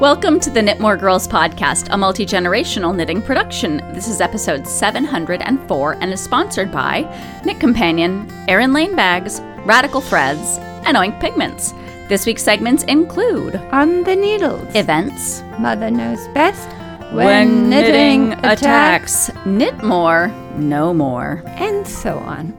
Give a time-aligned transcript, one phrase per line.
[0.00, 3.76] Welcome to the Knitmore Girls podcast, a multi generational knitting production.
[3.94, 7.02] This is episode 704 and is sponsored by
[7.44, 11.72] Knit Companion, Erin Lane Bags, Radical Threads, and Oink Pigments.
[12.08, 14.74] This week's segments include On the needles.
[14.74, 16.68] events, Mother knows best.
[17.12, 19.30] When knitting attacks.
[19.46, 21.42] Knit more, no more.
[21.46, 22.52] And so on.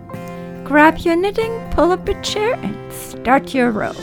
[0.64, 3.94] Grab your knitting, pull up a chair, and start your row.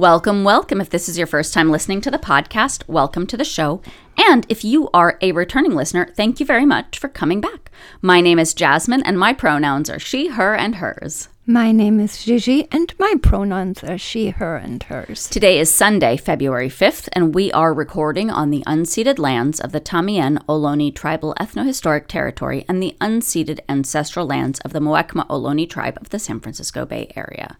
[0.00, 0.80] Welcome, welcome.
[0.80, 3.82] If this is your first time listening to the podcast, welcome to the show.
[4.16, 7.70] And if you are a returning listener, thank you very much for coming back.
[8.00, 11.28] My name is Jasmine, and my pronouns are she, her, and hers.
[11.44, 15.28] My name is Gigi, and my pronouns are she, her, and hers.
[15.28, 19.80] Today is Sunday, February 5th, and we are recording on the unceded lands of the
[19.80, 25.98] Tamien Ohlone Tribal Ethnohistoric Territory and the unceded ancestral lands of the Muwekma Ohlone tribe
[26.00, 27.58] of the San Francisco Bay Area.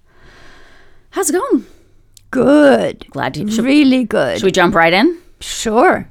[1.10, 1.66] How's it going?
[2.30, 3.06] Good.
[3.10, 3.50] Glad to.
[3.50, 4.38] Should, Really good.
[4.38, 5.18] should we jump right in?
[5.40, 6.08] Sure.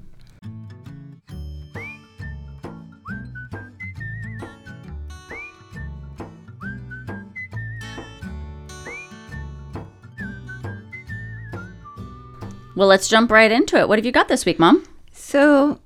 [12.75, 13.89] Well, let's jump right into it.
[13.89, 14.85] What have you got this week, Mom?
[15.11, 15.81] So,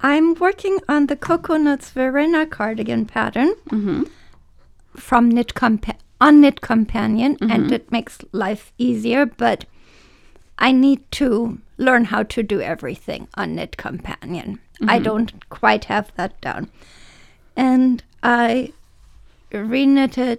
[0.00, 4.02] I'm working on the Coconuts Verena cardigan pattern mm-hmm.
[4.94, 7.72] from Knit Compa- on Knit Companion, and mm-hmm.
[7.72, 9.26] it makes life easier.
[9.26, 9.66] But
[10.58, 14.58] I need to learn how to do everything on Knit Companion.
[14.80, 15.04] I mm-hmm.
[15.04, 16.70] don't quite have that down,
[17.56, 18.72] and I
[19.52, 20.38] reknitted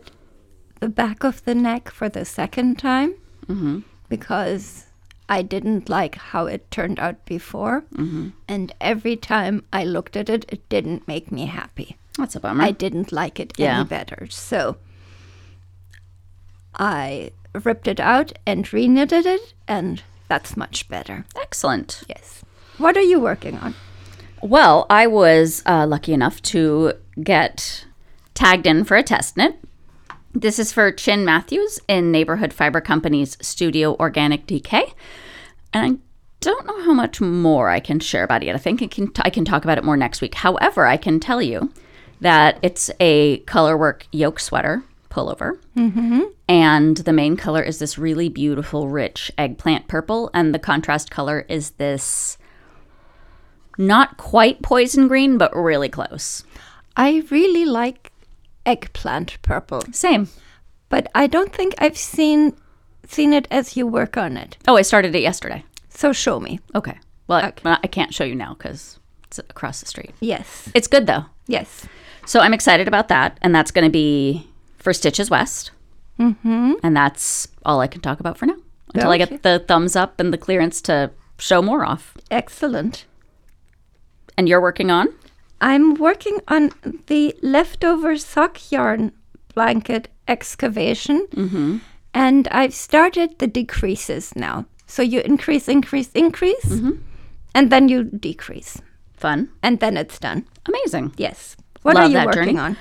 [0.80, 3.14] the back of the neck for the second time
[3.48, 3.80] mm-hmm.
[4.10, 4.88] because
[5.30, 7.84] I didn't like how it turned out before.
[8.48, 11.96] And every time I looked at it, it didn't make me happy.
[12.18, 12.64] That's a bummer.
[12.64, 13.80] I didn't like it Yeah.
[13.80, 14.28] any better.
[14.30, 14.78] So
[16.78, 17.32] I
[17.64, 21.26] ripped it out and reknitted it, and that's much better.
[21.42, 22.04] Excellent.
[22.08, 22.44] Yes.
[22.78, 23.76] What are you working on?
[24.42, 26.94] Well, I was uh, lucky enough to
[27.24, 27.86] get
[28.34, 29.58] tagged in for a test knit.
[30.34, 34.94] This is for Chin Matthews in Neighborhood Fiber Company's Studio Organic DK.
[35.72, 36.00] And I
[36.42, 38.56] don't know how much more I can share about it yet.
[38.56, 40.36] I think I can, I can talk about it more next week.
[40.36, 41.72] However, I can tell you
[42.20, 44.84] that it's a colorwork yoke sweater
[45.16, 45.58] pullover.
[45.78, 46.22] Mm-hmm.
[46.50, 50.30] And the main color is this really beautiful, rich eggplant purple.
[50.34, 52.38] And the contrast color is this
[53.78, 56.44] not quite poison green, but really close.
[56.98, 58.12] I really like
[58.66, 60.28] eggplant purple, Same.
[60.90, 62.56] but I don't think I've seen
[63.08, 64.58] seen it as you work on it.
[64.68, 65.64] Oh, I started it yesterday.
[65.90, 66.60] So show me.
[66.74, 66.98] Okay.
[67.28, 67.70] Well, Okay.
[67.70, 70.12] I I can't show you now because it's across the street.
[70.22, 70.70] Yes.
[70.74, 71.26] It's good though.
[71.48, 71.86] Yes.
[72.26, 73.38] So I'm excited about that.
[73.42, 74.48] And that's going to be
[74.86, 75.72] for Stitches West.
[76.20, 76.74] Mm-hmm.
[76.84, 78.56] And that's all I can talk about for now
[78.94, 81.10] until I get the thumbs up and the clearance to
[81.40, 82.16] show more off.
[82.30, 83.06] Excellent.
[84.38, 85.08] And you're working on?
[85.60, 86.72] I'm working on
[87.08, 89.12] the leftover sock yarn
[89.56, 91.82] blanket excavation,
[92.14, 94.66] and I've started the decreases now.
[94.86, 96.70] So you increase, increase, increase,
[97.56, 98.82] and then you decrease,
[99.14, 99.50] Fun.
[99.64, 100.46] and then it's done.
[100.68, 101.14] Amazing.
[101.18, 101.56] Yes.
[101.82, 102.58] What Love are you working journey.
[102.60, 102.78] on?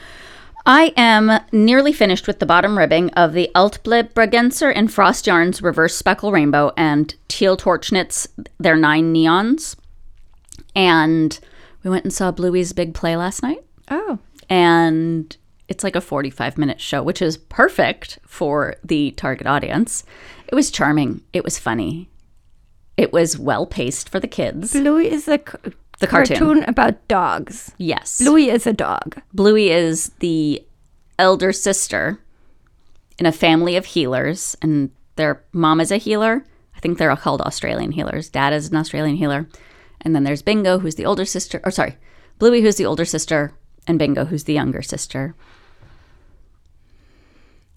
[0.66, 5.60] I am nearly finished with the bottom ribbing of the Altble Bregenzer in Frost Yarns
[5.60, 8.26] Reverse Speckle Rainbow and Teal Torch Knits,
[8.58, 9.76] their nine neons.
[10.74, 11.38] And
[11.82, 13.62] we went and saw Bluey's big play last night.
[13.90, 15.36] Oh, And
[15.68, 20.04] it's like a 45 minute show, which is perfect for the target audience.
[20.48, 21.22] It was charming.
[21.34, 22.08] It was funny.
[22.96, 24.72] It was well paced for the kids.
[24.72, 25.40] Bluey is a
[26.00, 26.64] The cartoon.
[26.64, 27.72] about dogs.
[27.78, 28.18] Yes.
[28.18, 29.20] Bluey is a dog.
[29.32, 30.64] Bluey is the
[31.18, 32.18] elder sister
[33.18, 36.44] in a family of heelers, and their mom is a heeler.
[36.76, 38.30] I think they're all called Australian heelers.
[38.30, 39.48] Dad is an Australian heeler.
[40.00, 41.96] And then there's Bingo, who's the older sister, or sorry,
[42.38, 43.52] Bluey, who's the older sister,
[43.86, 45.34] and Bingo, who's the younger sister.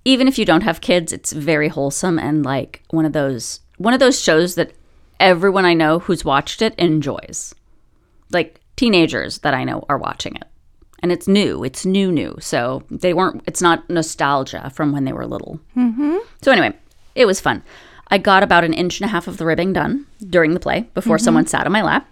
[0.04, 3.94] Even if you don't have kids, it's very wholesome and like one of those one
[3.94, 4.74] of those shows that
[5.20, 7.54] everyone I know who's watched it enjoys.
[8.32, 10.46] Like teenagers that I know are watching it
[11.00, 11.64] and it's new.
[11.64, 12.36] It's new, new.
[12.40, 13.44] So they weren't.
[13.46, 15.60] It's not nostalgia from when they were little.
[15.76, 16.18] Mm-hmm.
[16.42, 16.74] So anyway,
[17.16, 17.64] it was fun.
[18.10, 20.90] I got about an inch and a half of the ribbing done during the play
[20.94, 22.08] before someone sat on my lap.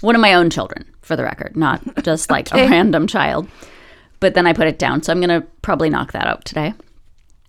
[0.00, 3.48] One of my own children, for the record, not just like a random child.
[4.20, 6.74] But then I put it down, so I'm gonna probably knock that out today.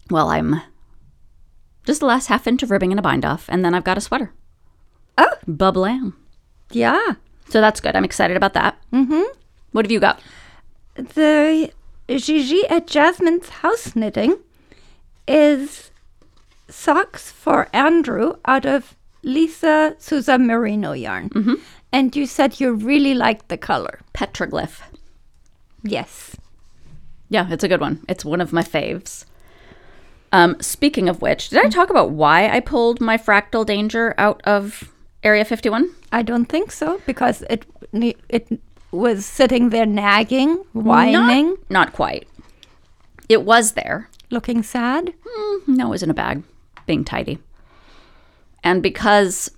[0.09, 0.61] Well, I'm
[1.85, 3.97] just the last half inch of ribbing and a bind off, and then I've got
[3.97, 4.33] a sweater.
[5.17, 5.35] Oh.
[5.47, 6.13] Bublam.
[6.71, 7.15] Yeah.
[7.49, 7.95] So that's good.
[7.95, 8.77] I'm excited about that.
[8.93, 9.23] Mm-hmm.
[9.71, 10.21] What have you got?
[10.95, 11.71] The
[12.07, 14.37] Gigi at Jasmine's house knitting
[15.27, 15.91] is
[16.67, 21.29] socks for Andrew out of Lisa Souza Merino yarn.
[21.29, 21.55] Mm-hmm.
[21.91, 23.99] And you said you really liked the color.
[24.13, 24.81] Petroglyph.
[25.83, 26.35] Yes.
[27.29, 28.03] Yeah, it's a good one.
[28.07, 29.25] It's one of my faves.
[30.31, 34.41] Um, speaking of which, did I talk about why I pulled my fractal danger out
[34.43, 34.91] of
[35.23, 35.89] Area 51?
[36.11, 37.65] I don't think so because it
[38.29, 38.59] it
[38.91, 42.27] was sitting there nagging, whining, Not, not quite.
[43.27, 44.09] It was there.
[44.31, 45.13] looking sad.
[45.37, 46.43] Mm, no, it was in a bag,
[46.85, 47.39] being tidy.
[48.63, 49.51] And because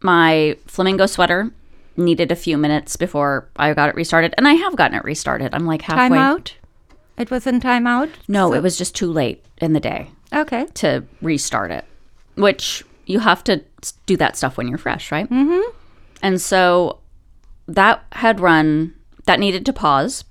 [0.00, 1.50] my flamingo sweater
[1.96, 5.54] needed a few minutes before I got it restarted, and I have gotten it restarted.
[5.54, 6.08] I'm like halfway.
[6.08, 6.54] Time out.
[7.18, 8.08] It was in time out.
[8.28, 10.66] No, So- it was just too late in the day okay.
[10.74, 11.84] to restart it,
[12.36, 13.62] which you have to
[14.06, 15.28] do that stuff when you're fresh, right?
[15.28, 15.70] Mm-hmm.
[16.22, 16.98] And so
[17.66, 18.94] that had run,
[19.26, 20.24] that needed to pause.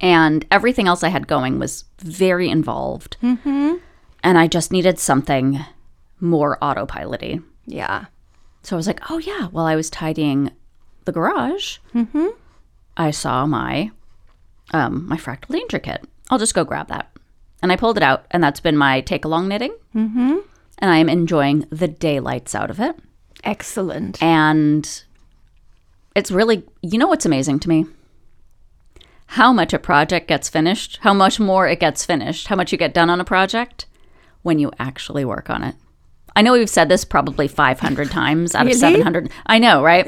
[0.00, 3.16] And everything else I had going was very involved.
[3.22, 3.76] Mm-hmm.
[4.22, 5.60] And I just needed something
[6.20, 7.42] more autopiloty.
[7.66, 8.06] Yeah.
[8.62, 10.52] So I was like, oh, yeah, while I was tidying
[11.04, 11.78] the garage,
[12.96, 13.90] I saw my
[14.72, 16.04] um, my fractal danger kit.
[16.30, 17.10] I'll just go grab that.
[17.62, 19.74] And I pulled it out, and that's been my take along knitting.
[19.94, 20.36] Mm-hmm.
[20.78, 22.96] And I am enjoying the daylights out of it.
[23.44, 24.22] Excellent.
[24.22, 25.02] And
[26.14, 27.86] it's really, you know what's amazing to me?
[29.32, 32.78] How much a project gets finished, how much more it gets finished, how much you
[32.78, 33.86] get done on a project
[34.42, 35.74] when you actually work on it.
[36.34, 38.72] I know we've said this probably 500 times out Really?
[38.72, 39.30] of 700.
[39.46, 40.06] I know, right?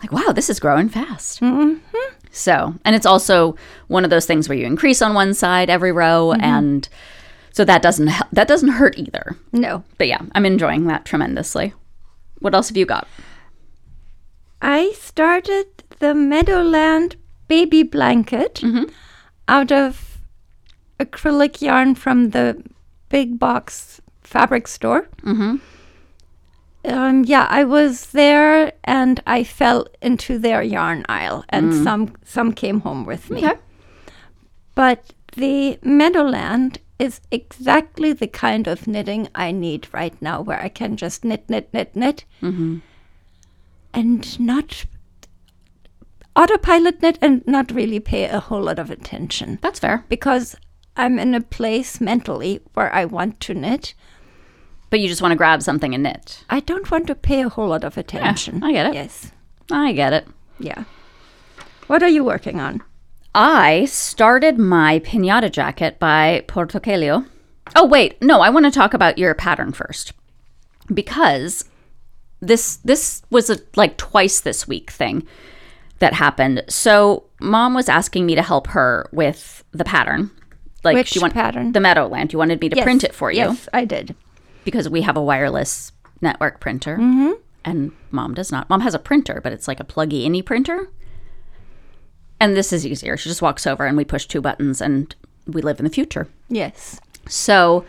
[0.00, 1.40] Like, wow, this is growing fast.
[1.40, 1.78] Mm-hmm.
[2.30, 3.56] So, and it's also
[3.88, 6.88] one of those things where you increase on one side every row, and
[7.58, 9.34] so that doesn't that doesn't hurt either.
[9.50, 9.82] No.
[9.98, 11.74] But yeah, I'm enjoying that tremendously.
[12.38, 13.08] What else have you got?
[14.62, 15.66] I started
[15.98, 17.16] the Meadowland
[17.48, 18.62] baby blanket
[19.48, 20.20] out of
[21.00, 22.62] acrylic yarn from the
[23.08, 25.08] big box fabric store.
[25.24, 25.56] Mm-hmm.
[26.84, 32.52] Um, yeah, I was there and I fell into their yarn aisle, and some some
[32.52, 33.50] came home with me.
[34.76, 40.68] But the Meadowland is exactly the kind of knitting I need right now, where I
[40.68, 42.78] can just knit, knit, knit, knit, mm-hmm.
[43.94, 44.84] and not
[46.34, 50.04] autopilot knit and not really pay a whole lot of attention That's fair.
[50.08, 50.54] because
[50.96, 53.94] I'm in a place mentally where I want to knit.
[54.90, 56.44] But you just want to grab something and knit.
[56.48, 58.62] I don't want to pay a whole lot of attention.
[58.64, 58.94] I get it.
[58.94, 59.32] Yes.
[59.70, 60.26] I get it.
[60.58, 60.84] Yeah.
[61.88, 62.82] What are you working on?
[63.34, 67.26] I started my pinata jacket by Portokelio.
[67.76, 70.12] Oh wait, no, I want to talk about your pattern first.
[70.92, 71.64] Because
[72.40, 75.26] this this was a like twice this week thing
[75.98, 76.62] that happened.
[76.68, 80.30] So mom was asking me to help her with the pattern.
[80.84, 81.72] Like Which she want pattern?
[81.72, 82.32] the Meadowland.
[82.32, 82.84] You wanted me to Yes.
[82.84, 84.14] print it for you Yes, I did.
[84.64, 86.96] because we have a wireless network printer.
[86.96, 87.32] Mm-hmm.
[87.64, 88.70] And mom does not.
[88.70, 90.88] Mom has a printer, but it's like a pluggy any printer.
[92.40, 93.16] And this is easier.
[93.16, 95.14] She just walks over and we push two buttons and
[95.46, 96.28] we live in the future.
[96.48, 97.00] Yes.
[97.28, 97.84] So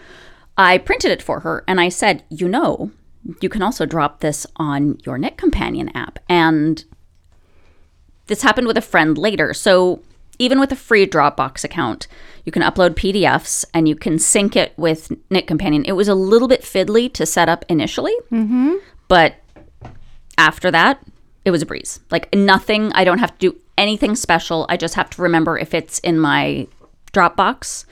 [0.57, 2.91] I printed it for her and I said, you know,
[3.41, 6.19] you can also drop this on your Knit Companion app.
[6.27, 6.83] And
[8.27, 9.53] this happened with a friend later.
[9.53, 10.01] So
[10.39, 12.07] even with a free Dropbox account,
[12.45, 15.83] you can upload PDFs and you can sync it with Knit Companion.
[15.85, 18.75] It was a little bit fiddly to set up initially, mm-hmm.
[19.09, 19.35] but
[20.37, 21.05] after that,
[21.43, 21.99] it was a breeze.
[22.09, 24.65] Like nothing, I don't have to do anything special.
[24.69, 26.67] I just have to remember if it's in my
[27.13, 27.85] Dropbox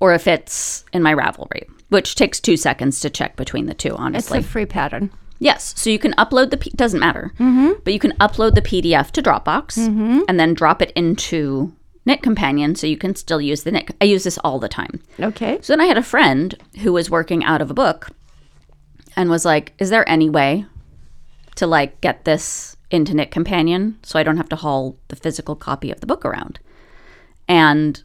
[0.00, 3.94] or if it's in my Ravelry, which takes two seconds to check between the two,
[3.94, 4.38] honestly.
[4.38, 5.10] It's a free pattern.
[5.38, 7.72] Yes, so you can upload the P- doesn't matter, mm-hmm.
[7.84, 10.20] but you can upload the PDF to Dropbox mm-hmm.
[10.26, 11.74] and then drop it into
[12.06, 13.94] Knit Companion, so you can still use the Knit.
[14.00, 15.02] I use this all the time.
[15.20, 15.58] Okay.
[15.60, 18.10] So then I had a friend who was working out of a book
[19.16, 20.66] and was like, "Is there any way
[21.56, 25.56] to like get this into Knit Companion so I don't have to haul the physical
[25.56, 26.58] copy of the book around?"
[27.48, 28.02] And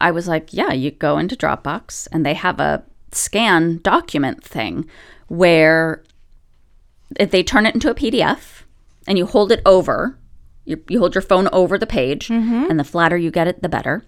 [0.00, 4.88] I was like, "Yeah, you go into Dropbox and they have a scan document thing
[5.28, 6.02] where
[7.18, 8.62] they turn it into a PDF
[9.06, 10.18] and you hold it over,
[10.64, 12.66] you, you hold your phone over the page, mm-hmm.
[12.68, 14.04] and the flatter you get it, the better.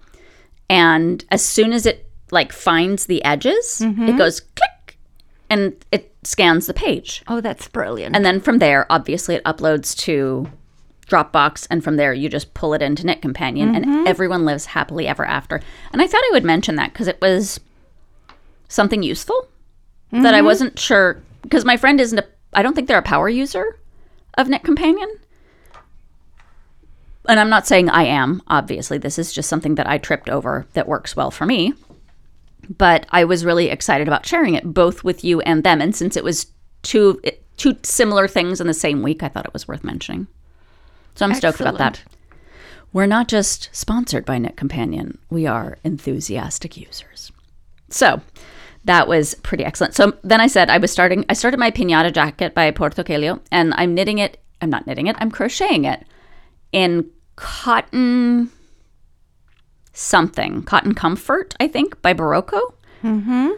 [0.69, 4.17] And as soon as it like finds the edges, it mm-hmm.
[4.17, 4.68] goes click,
[5.51, 7.23] and it scans the page.
[7.29, 8.15] Oh, that's brilliant.
[8.15, 10.49] And then from there, obviously, it uploads to
[11.07, 14.07] Dropbox, and from there, you just pull it into Knit Companion, and mm-hmm.
[14.07, 15.61] everyone lives happily ever after.
[15.93, 17.61] And I thought I would mention that because it was
[18.69, 19.49] something useful
[20.13, 20.47] that I mm-hmm.
[20.47, 22.27] wasn't sure because my friend isn't a.
[22.53, 23.79] I don't think they're a power user
[24.37, 25.09] of Knit Companion.
[27.29, 28.97] And I'm not saying I am, obviously.
[28.97, 31.75] This is just something that I tripped over that works well for me.
[32.77, 35.81] But I was really excited about sharing it both with you and them.
[35.81, 36.47] And since it was
[36.83, 37.21] two,
[37.57, 39.23] two similar things in the same week.
[39.23, 40.27] I thought it was worth mentioning.
[41.15, 42.03] So I'm stoked about that.
[42.93, 47.31] We're not just sponsored by Knit Companion, we are enthusiastic users.
[47.91, 48.23] So
[48.85, 49.95] that was pretty excellent.
[49.95, 53.41] So then I said I was starting, I started my pinata jacket by Porto Quelio,
[53.53, 56.07] and I'm knitting it, I'm not knitting it, I'm crocheting it
[56.73, 58.51] in cotton
[59.99, 62.61] something, cotton comfort, I think, by Barocco.
[63.03, 63.51] Mm-hmm.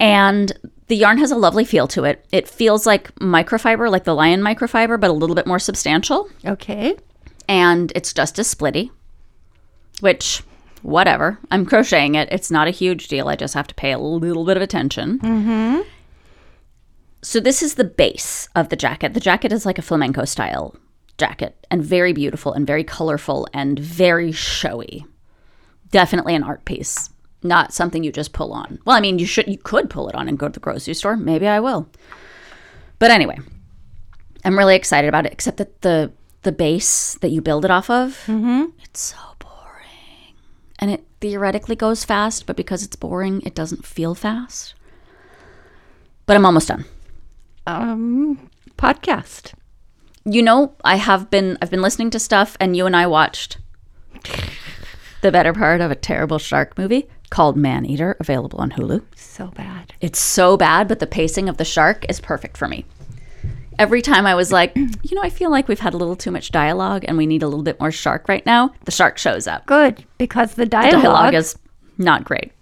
[0.00, 0.52] And
[0.88, 2.26] the yarn has a lovely feel to it.
[2.32, 6.96] It feels like microfiber, like the lion microfiber, but a little bit more substantial Okay.
[7.48, 8.90] and it's just as splitty,
[10.00, 10.42] which,
[10.82, 11.38] whatever.
[11.52, 12.28] I'm crocheting it.
[12.32, 13.28] It's not a huge deal.
[13.28, 15.20] I just have to pay a little bit of attention.
[15.20, 15.80] Mm-hmm.
[17.24, 19.14] So, this is the base of the jacket.
[19.14, 20.74] The jacket is like a flamenco style
[21.18, 25.06] jacket and very beautiful and very colorful and very showy.
[25.92, 27.10] Definitely an art piece,
[27.44, 28.80] not something you just pull on.
[28.84, 30.94] Well, I mean, you should, you could pull it on and go to the grocery
[30.94, 31.16] store.
[31.16, 31.88] Maybe I will.
[32.98, 33.38] But anyway,
[34.44, 37.88] I'm really excited about it, except that the the base that you build it off
[37.88, 38.24] of,
[38.82, 40.34] it's so boring.
[40.80, 44.74] And it theoretically goes fast, but because it's boring, it doesn't feel fast.
[46.26, 46.84] But I'm almost done.
[47.66, 49.52] Um, podcast.
[50.24, 53.58] You know, I have been I've been listening to stuff and you and I watched
[55.22, 59.02] the better part of a terrible shark movie called Man Eater, available on Hulu.
[59.16, 59.94] So bad.
[60.00, 62.84] It's so bad, but the pacing of the shark is perfect for me.
[63.78, 66.30] Every time I was like, you know, I feel like we've had a little too
[66.30, 68.74] much dialogue and we need a little bit more shark right now.
[68.84, 69.64] The shark shows up.
[69.66, 71.02] Good, because the The dialogue.
[71.02, 71.56] dialogue is
[71.96, 72.52] not great.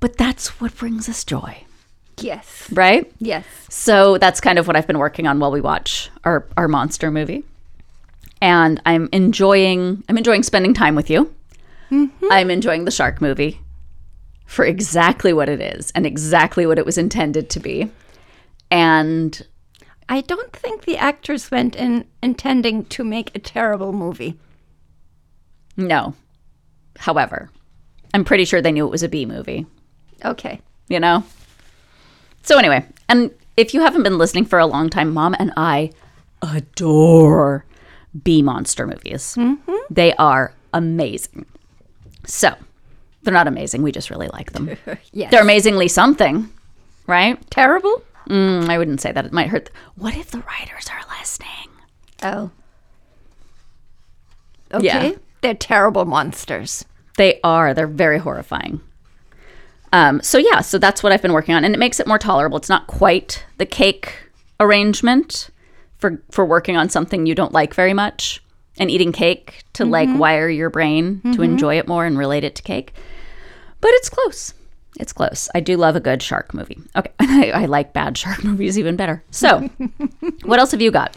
[0.00, 1.64] But that's what brings us joy,
[2.20, 2.68] yes.
[2.70, 3.10] right?
[3.18, 3.46] Yes.
[3.70, 7.10] So that's kind of what I've been working on while we watch our, our monster
[7.10, 7.44] movie.
[8.42, 11.34] And I'm enjoying I'm enjoying spending time with you.
[11.90, 12.26] Mm-hmm.
[12.30, 13.60] I'm enjoying the shark movie
[14.46, 17.90] for exactly what it is and exactly what it was intended to be.
[18.70, 19.46] And
[20.08, 24.38] I don't think the actors went in intending to make a terrible movie.
[25.76, 26.14] no.
[26.98, 27.50] However,
[28.14, 29.66] I'm pretty sure they knew it was a B movie.
[30.24, 30.62] Okay.
[30.88, 31.24] you know?
[32.42, 35.90] So, anyway, and if you haven't been listening for a long time, Mom and I
[36.40, 37.66] adore
[38.22, 39.34] B monster movies.
[39.34, 39.74] Mm-hmm.
[39.90, 41.44] They are amazing.
[42.26, 42.54] So,
[43.22, 43.82] they're not amazing.
[43.82, 44.76] We just really like them.
[45.12, 45.30] Yes.
[45.30, 46.50] They're amazingly something,
[47.06, 47.38] right?
[47.50, 48.02] terrible?
[48.28, 49.24] Mm, I wouldn't say that.
[49.24, 49.70] It might hurt.
[49.94, 51.70] What if the writers are listening?
[52.22, 52.50] Oh.
[54.74, 54.84] Okay.
[54.84, 55.12] Yeah.
[55.40, 56.84] They're terrible monsters.
[57.16, 57.72] They are.
[57.72, 58.80] They're very horrifying.
[59.92, 62.18] Um, so yeah, so that's what I've been working on, and it makes it more
[62.18, 62.58] tolerable.
[62.58, 64.12] It's not quite the cake
[64.60, 65.50] arrangement
[65.98, 68.42] for for working on something you don't like very much,
[68.78, 69.92] and eating cake to mm-hmm.
[69.92, 71.42] like wire your brain to mm-hmm.
[71.42, 72.92] enjoy it more and relate it to cake.
[73.80, 74.54] But it's close.
[74.98, 75.48] It's close.
[75.54, 76.80] I do love a good shark movie.
[76.94, 79.22] Okay, I, I like bad shark movies even better.
[79.30, 79.60] So,
[80.44, 81.16] what else have you got?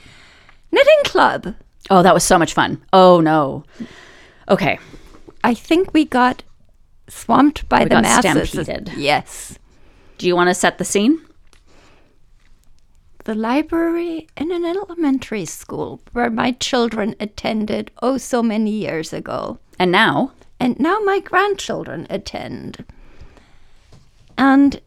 [0.71, 1.55] Knitting club.
[1.89, 2.83] Oh, that was so much fun.
[2.93, 3.63] Oh no.
[4.49, 4.79] Okay.
[5.43, 6.43] I think we got
[7.07, 8.49] swamped by the got masses.
[8.49, 8.91] stampeded.
[8.97, 9.57] Yes.
[10.17, 11.19] Do you want to set the scene?
[13.25, 19.59] The library in an elementary school where my children attended oh so many years ago.
[19.77, 22.85] And now, and now my grandchildren attend.
[24.37, 24.81] And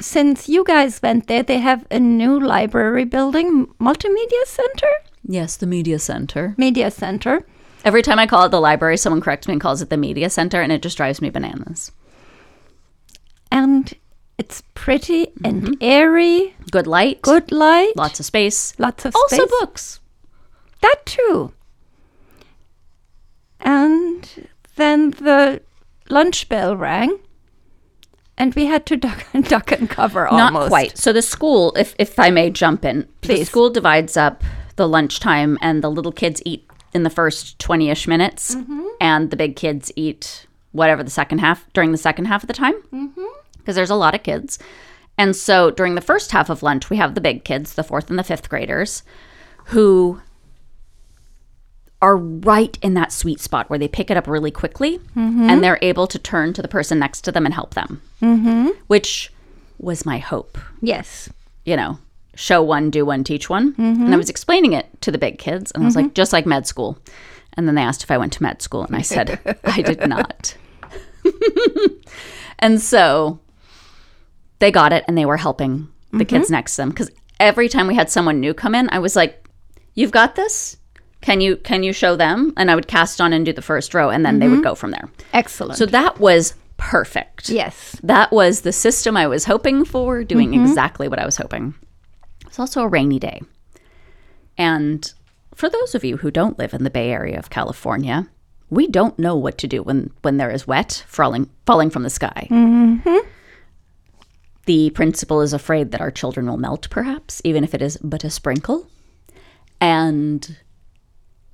[0.00, 4.90] since you guys went there, they have a new library building, multimedia center,
[5.24, 6.54] yes, the media center.
[6.56, 7.46] media center.
[7.84, 10.30] Every time I call it the library, someone corrects me and calls it the media
[10.30, 11.92] center, and it just drives me bananas.
[13.50, 13.92] And
[14.38, 19.22] it's pretty and airy, Good light, good light, lots of space, lots of space.
[19.22, 19.60] also space.
[19.60, 20.00] books.
[20.82, 21.52] That too.
[23.60, 25.62] And then the
[26.10, 27.18] lunch bell rang,
[28.36, 30.52] and we had to duck, duck and cover almost.
[30.52, 30.98] Not quite.
[30.98, 33.48] So the school, if if I may jump in, the Please.
[33.48, 34.42] school divides up
[34.76, 38.86] the lunchtime, and the little kids eat in the first twenty ish minutes, Mm-hmm.
[39.00, 42.52] and the big kids eat whatever the second half during the second half of the
[42.52, 42.74] time,
[43.66, 44.60] because there's a lot of kids.
[45.18, 48.10] And so during the first half of lunch, we have the big kids, the fourth
[48.10, 49.02] and the fifth graders,
[49.66, 50.20] who
[52.00, 55.48] are right in that sweet spot where they pick it up really quickly mm-hmm.
[55.50, 58.68] and they're able to turn to the person next to them and help them, mm-hmm.
[58.86, 59.32] which
[59.78, 61.28] was my hope Yes.
[61.64, 61.98] you know,
[62.36, 63.72] show one, do one, teach one.
[63.72, 64.04] Mm-hmm.
[64.04, 66.14] And I was explaining it to the big kids, and I was like, mm-hmm.
[66.14, 66.98] just like med school.
[67.54, 70.06] And then they asked if I went to med school, and I said, I did
[70.06, 70.54] not.
[72.58, 73.40] and so
[74.58, 76.36] they got it, and they were helping the mm-hmm.
[76.36, 76.90] kids next to them.
[76.90, 77.10] Because
[77.40, 79.46] every time we had someone new come in, I was like,
[79.96, 80.76] You've got this?
[81.22, 82.52] Can you can you show them?
[82.56, 84.64] And I would cast on and do the first row, and then they would mm-hmm.
[84.64, 85.08] go from there.
[85.32, 85.78] Excellent.
[85.78, 87.48] So that was perfect.
[87.48, 87.98] yes.
[88.02, 90.66] That was the system I was hoping for, doing mm-hmm.
[90.66, 91.74] exactly what I was hoping.
[92.46, 93.40] It's also a rainy day.
[94.58, 95.10] And
[95.54, 98.28] for those of you who don't live in the Bay Area of California,
[98.68, 102.10] we don't know what to do when, when there is wet falling, falling from the
[102.10, 102.46] sky.
[104.66, 108.24] The principal is afraid that our children will melt, perhaps, even if it is but
[108.24, 108.88] a sprinkle.
[109.80, 110.56] And,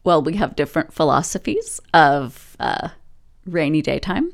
[0.03, 2.89] well, we have different philosophies of uh,
[3.47, 4.33] rainy daytime,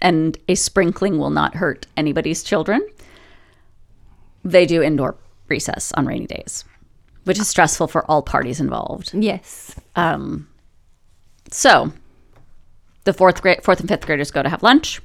[0.00, 2.86] and a sprinkling will not hurt anybody's children.
[4.44, 5.16] They do indoor
[5.48, 6.64] recess on rainy days,
[7.24, 9.12] which is stressful for all parties involved.
[9.12, 9.74] Yes.
[9.96, 10.48] Um,
[11.50, 11.92] so
[13.04, 15.00] the fourth grade, fourth and fifth graders go to have lunch,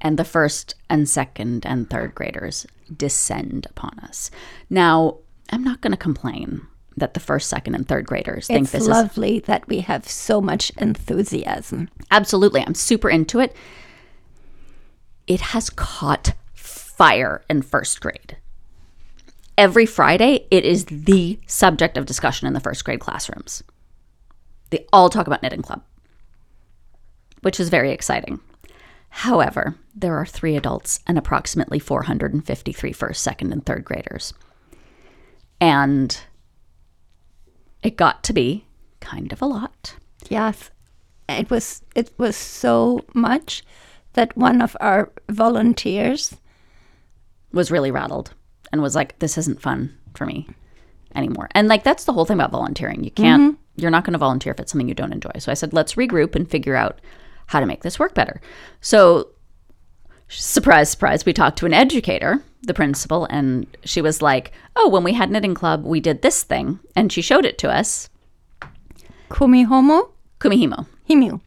[0.00, 4.30] and the first and second and third graders descend upon us.
[4.70, 5.18] Now,
[5.50, 8.82] I'm not going to complain that the first, second, and third graders think It's this
[8.82, 11.90] is lovely that we have so much enthusiasm.
[12.10, 12.62] absolutely.
[12.62, 13.54] I'm super into it.
[15.26, 18.38] It has caught fire in first grade.
[19.58, 23.62] Every Friday, it is the subject of discussion in the first grade classrooms.
[24.70, 25.82] They all talk about knitting club,
[27.42, 28.40] which is very exciting.
[29.20, 34.34] However, there are three adults and approximately 453 first, second, and third graders.
[35.58, 36.20] And
[37.82, 38.66] it got to be
[39.00, 39.96] kind of a lot.
[40.28, 40.70] Yes.
[41.30, 43.64] It was it was so much
[44.12, 46.36] that one of our volunteers
[47.54, 48.34] was really rattled
[48.70, 50.46] and was like, this isn't fun for me
[51.14, 51.48] anymore.
[51.52, 53.02] And like, that's the whole thing about volunteering.
[53.02, 53.80] You can't, mm-hmm.
[53.80, 55.32] you're not going to volunteer if it's something you don't enjoy.
[55.38, 57.00] So I said, let's regroup and figure out
[57.46, 58.40] how to make this work better.
[58.80, 59.30] So,
[60.28, 65.04] surprise, surprise, we talked to an educator, the principal, and she was like, oh, when
[65.04, 66.80] we had knitting club, we did this thing.
[66.94, 68.08] And she showed it to us,
[69.30, 70.10] Kumihomo
[70.40, 70.86] Kumihimo.
[71.08, 71.40] Himiu.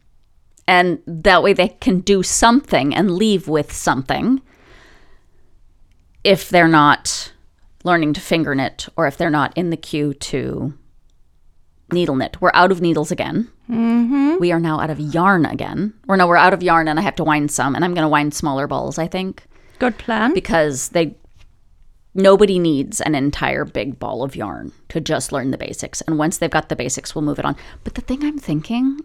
[0.68, 4.42] and that way they can do something and leave with something
[6.24, 7.34] if they're not
[7.84, 10.74] learning to finger knit or if they're not in the queue to
[11.92, 12.40] needle knit.
[12.40, 13.50] We're out of needles again.
[13.70, 14.38] Mm-hmm.
[14.40, 15.94] We are now out of yarn again.
[16.08, 18.04] Or no, we're out of yarn and I have to wind some, and I'm going
[18.06, 19.44] to wind smaller balls, I think,
[19.78, 20.34] Good plan.
[20.34, 21.16] because they
[22.16, 26.02] nobody needs an entire big ball of yarn to just learn the basics.
[26.02, 27.56] And once they've got the basics, we'll move it on.
[27.84, 29.00] But the thing I'm thinking,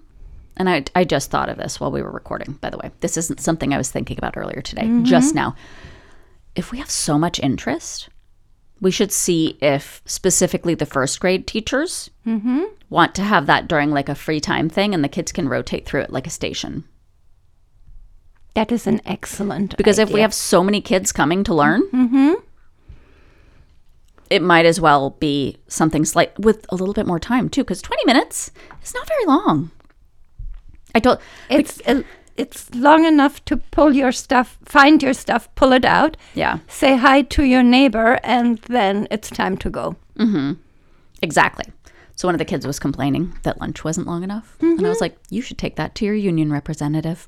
[0.57, 3.17] and I, I just thought of this while we were recording, by the way, this
[3.19, 5.55] isn't something I was thinking about earlier today, just now.
[6.57, 8.09] If we have so much interest,
[8.81, 12.11] we should see if specifically the first grade teachers
[12.91, 15.87] want to have that during like a free time thing and the kids can rotate
[15.87, 16.85] through it like a station.
[18.55, 21.83] that is an excellent Because if we have so many kids coming to learn,
[24.31, 27.63] it might as well be something slight with a little bit more time too.
[27.63, 28.51] Because twenty minutes
[28.83, 29.71] is not very long.
[30.95, 31.21] I don't.
[31.51, 32.05] it's a-
[32.37, 36.97] it's long enough to pull your stuff, find your stuff, pull it out, Yeah, say
[36.97, 39.97] hi to your neighbor, and then it's time to go.
[40.19, 40.53] Mm-hmm.
[41.23, 41.67] exactly.
[42.17, 45.01] So one of the kids was complaining that lunch wasn't long enough, and I was
[45.01, 47.27] like, "You should take that to your union representative."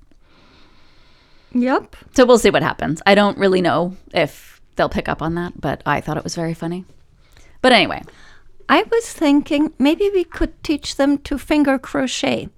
[1.53, 1.97] Yep.
[2.15, 3.03] So we'll see what happens.
[3.07, 6.35] I don't really know if they'll pick up on that, but I thought it was
[6.35, 6.85] very funny.
[7.63, 8.03] But anyway,
[8.69, 12.49] I was thinking maybe we could teach them to finger crochet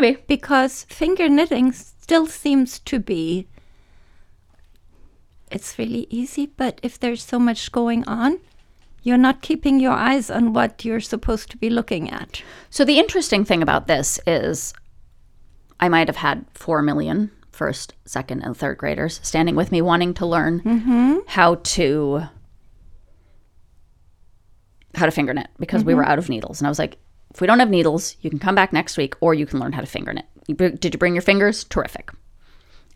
[0.00, 0.22] maybe.
[0.26, 3.46] because finger knitting still seems to be
[5.50, 8.40] it's really easy, but if there's so much going on,
[9.02, 12.42] you're not keeping your eyes on what you're supposed to be looking at.
[12.70, 14.74] So the interesting thing about this is
[15.78, 20.14] I might have had 4 million first, second, and third graders standing with me wanting
[20.14, 21.18] to learn mm-hmm.
[21.28, 22.22] how to
[24.94, 26.10] how to finger knit because we were mm-hmm.
[26.10, 26.60] out of needles.
[26.60, 26.96] And I was like,
[27.32, 29.72] if we don't have needles, you can come back next week or you can learn
[29.72, 30.26] how to finger knit.
[30.46, 31.64] You, did you bring your fingers?
[31.64, 32.10] Terrific.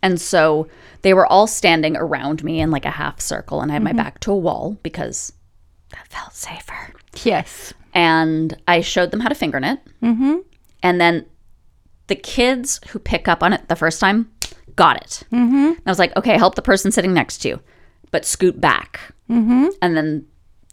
[0.02, 0.66] And so
[1.02, 3.92] they were all standing around me in like a half circle and I had my
[3.92, 5.32] back to a wall because
[5.90, 7.74] that felt safer Yes.
[7.92, 9.80] and I showed them how to finger knit.
[10.02, 10.36] Mm-hmm.
[10.82, 11.26] And then
[12.06, 14.30] the kids who pick up on it the first time
[14.76, 15.22] got it.
[15.32, 15.54] Mm-hmm.
[15.56, 17.60] And I was like, okay, help the person sitting next to you,
[18.10, 19.00] but scoot back.
[19.28, 19.66] Mm-hmm.
[19.82, 20.26] And then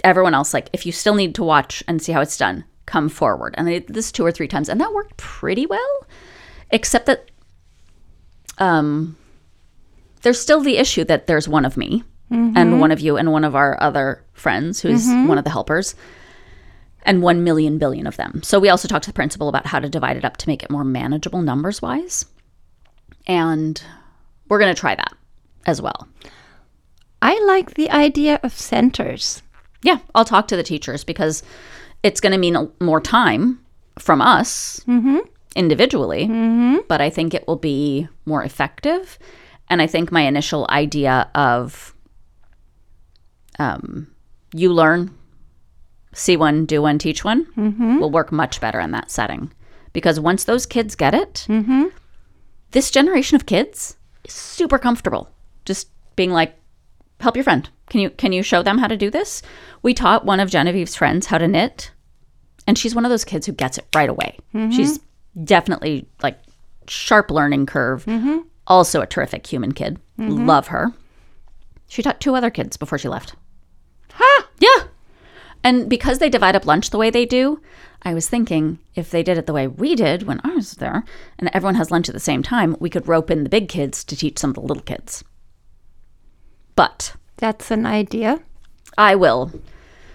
[0.04, 3.08] everyone else, like, if you still need to watch and see how it's done, come
[3.10, 3.54] forward.
[3.58, 6.08] And I did this two or three times, and that worked pretty well,
[6.71, 7.30] except that
[8.58, 9.15] um,
[10.23, 12.04] there's still the issue that there's one of me
[12.58, 15.95] and one of you and one of our other friends who's one of the helpers
[17.04, 18.41] and 1 million billion of them.
[18.43, 20.62] So we also talked to the principal about how to divide it up to make
[20.62, 22.26] it more manageable numbers wise.
[23.28, 23.82] And
[24.50, 25.13] we're going to try that
[25.65, 26.08] as well.
[27.21, 29.41] I like the idea of centers.
[29.84, 31.43] Yeah, I'll talk to the teachers because
[32.04, 33.60] it's going to mean more time
[34.00, 35.18] from us mm-hmm.
[35.56, 36.78] individually, mm-hmm.
[36.88, 39.18] but I think it will be more effective.
[39.70, 41.94] And I think my initial idea of
[43.60, 44.08] um,
[44.54, 45.16] you learn,
[46.14, 48.00] see one, do one, teach one mm-hmm.
[48.00, 49.52] will work much better in that setting.
[49.94, 51.46] Because once those kids get it,
[52.72, 55.30] this generation of kids is super comfortable
[55.66, 56.56] just being like,
[57.20, 57.70] help your friend.
[57.90, 59.42] Can you can you show them how to do this?
[59.82, 61.92] We taught one of Genevieve's friends how to knit,
[62.68, 64.38] and she's one of those kids who gets it right away.
[64.54, 64.72] Mm-hmm.
[64.72, 65.00] She's
[65.44, 66.40] definitely like
[66.88, 68.06] sharp learning curve.
[68.06, 68.40] Mm-hmm.
[68.68, 70.00] Also a terrific human kid.
[70.20, 70.46] Mm-hmm.
[70.46, 70.92] Love her.
[71.88, 73.36] She taught two other kids before she left.
[74.14, 74.50] Ha!
[74.60, 74.88] Yeah.
[75.64, 77.62] And because they divide up lunch the way they do,
[78.04, 81.04] I was thinking if they did it the way we did when I was there,
[81.40, 84.04] and everyone has lunch at the same time, we could rope in the big kids
[84.06, 85.24] to teach some of the little kids.
[86.78, 88.40] But That's an idea.
[88.98, 89.52] I will,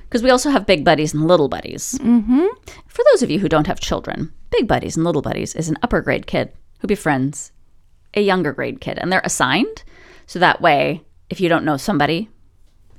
[0.04, 1.98] because we also have big buddies and little buddies.
[2.00, 2.46] Mm-hmm.
[2.88, 5.78] For those of you who don't have children, big buddies and little buddies is an
[5.82, 7.52] upper grade kid who befriends
[8.14, 9.84] a younger grade kid, and they're assigned.
[10.26, 12.28] So that way, if you don't know somebody,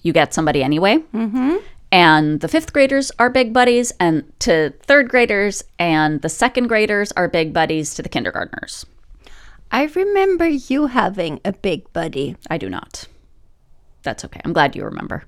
[0.01, 0.99] you get somebody anyway.
[1.13, 1.57] Mm-hmm.
[1.91, 7.11] And the fifth graders are big buddies, and to third graders, and the second graders
[7.11, 8.85] are big buddies to the kindergartners.
[9.69, 12.37] I remember you having a big buddy.
[12.49, 13.07] I do not.
[14.03, 14.41] That's okay.
[14.43, 15.23] I'm glad you remember.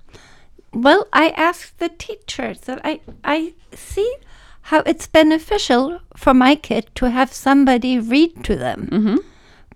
[0.74, 4.16] Well, I asked the teachers that I I see
[4.64, 8.90] how it's beneficial for my kid to have somebody read to them.
[8.92, 9.18] Mm-hmm.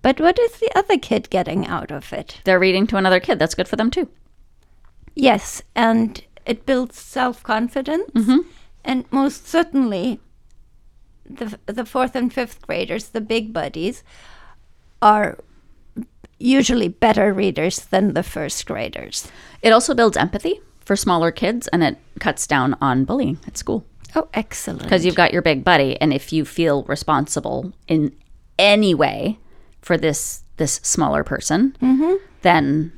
[0.02, 2.42] But what is the other kid getting out of it?
[2.44, 3.40] They're reading to another kid.
[3.40, 4.10] That's good for them too.
[5.16, 8.10] Yes, and it builds self confidence,
[8.84, 10.20] and most certainly,
[11.30, 14.04] the the fourth and fifth graders, the big buddies,
[15.02, 15.38] are
[16.40, 19.32] usually better readers than the first graders.
[19.62, 23.86] It also builds empathy for smaller kids and it cuts down on bullying at school.
[24.16, 24.82] Oh, excellent!
[24.82, 28.16] because you've got your big buddy and if you feel responsible in
[28.58, 29.38] any way
[29.82, 32.16] for this this smaller person mm-hmm.
[32.42, 32.92] then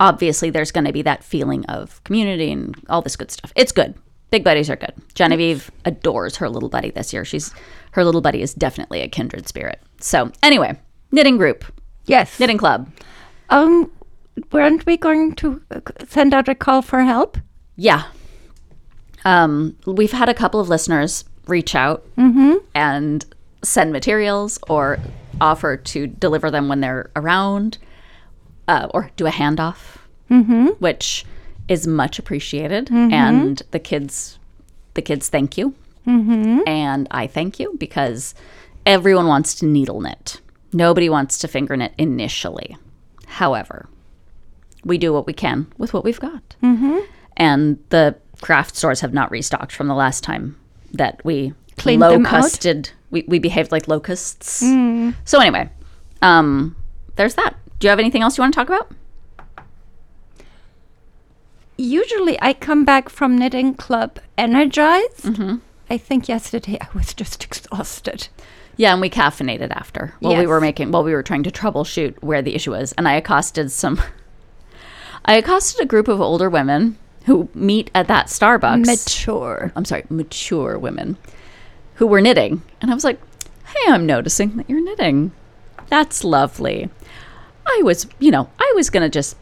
[0.00, 3.52] obviously there's going to be that feeling of community and all this good stuff.
[3.54, 3.94] It's good.
[4.30, 4.94] Big buddies are good.
[5.14, 7.24] Genevieve adores her little buddy this year.
[7.24, 7.52] She's
[7.92, 9.80] her little buddy is definitely a kindred spirit.
[10.00, 10.78] So anyway
[11.14, 11.64] knitting group
[12.06, 12.38] yes.
[12.40, 12.88] knitting club
[13.50, 13.90] Um,
[14.52, 17.38] weren't we going to uh, send out a call for help?
[17.76, 18.04] Yeah.
[19.24, 22.04] Um, we've had a couple of listeners reach out
[22.74, 23.24] and
[23.62, 24.98] send materials or
[25.40, 27.78] offer to deliver them when they're around
[28.68, 29.96] uh, or do a handoff,
[30.78, 31.24] which
[31.68, 32.90] is much appreciated.
[32.90, 34.38] And the kids,
[34.94, 35.74] the kids thank you.
[36.66, 38.34] And I thank you because
[38.84, 40.40] everyone wants to needle knit.
[40.74, 42.76] Nobody wants to finger knit initially.
[43.26, 43.88] However,
[44.84, 46.56] we do what we can with what we've got.
[46.62, 46.98] Mm-hmm.
[47.36, 50.56] And the craft stores have not restocked from the last time
[50.92, 52.90] that we Cleaned locusted.
[53.10, 54.62] We, we behaved like locusts.
[54.62, 55.14] Mm.
[55.24, 55.70] So anyway,
[56.22, 56.76] um,
[57.16, 57.54] there's that.
[57.78, 58.90] Do you have anything else you want to talk about?
[61.76, 65.22] Usually, I come back from knitting club energized.
[65.22, 65.56] Mm-hmm.
[65.90, 68.28] I think yesterday I was just exhausted.
[68.76, 72.20] Yeah, and we caffeinated after while we were making while we were trying to troubleshoot
[72.22, 74.00] where the issue was, and I accosted some.
[75.24, 78.86] I accosted a group of older women who meet at that Starbucks.
[78.86, 79.72] Mature.
[79.74, 81.16] I'm sorry, mature women
[81.94, 83.20] who were knitting, and I was like,
[83.64, 85.32] "Hey, I'm noticing that you're knitting.
[85.88, 86.90] That's lovely."
[87.66, 89.36] I was, you know, I was gonna just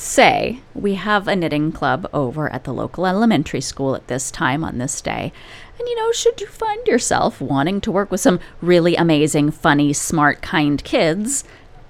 [0.00, 4.64] say we have a knitting club over at the local elementary school at this time
[4.64, 5.32] on this day.
[5.78, 9.92] And you know, should you find yourself wanting to work with some really amazing, funny,
[9.92, 11.44] smart, kind kids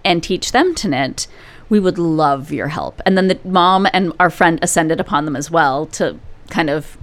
[0.05, 1.27] and teach them to knit,
[1.69, 3.01] we would love your help.
[3.05, 6.19] And then the mom and our friend ascended upon them as well to
[6.51, 6.97] kind of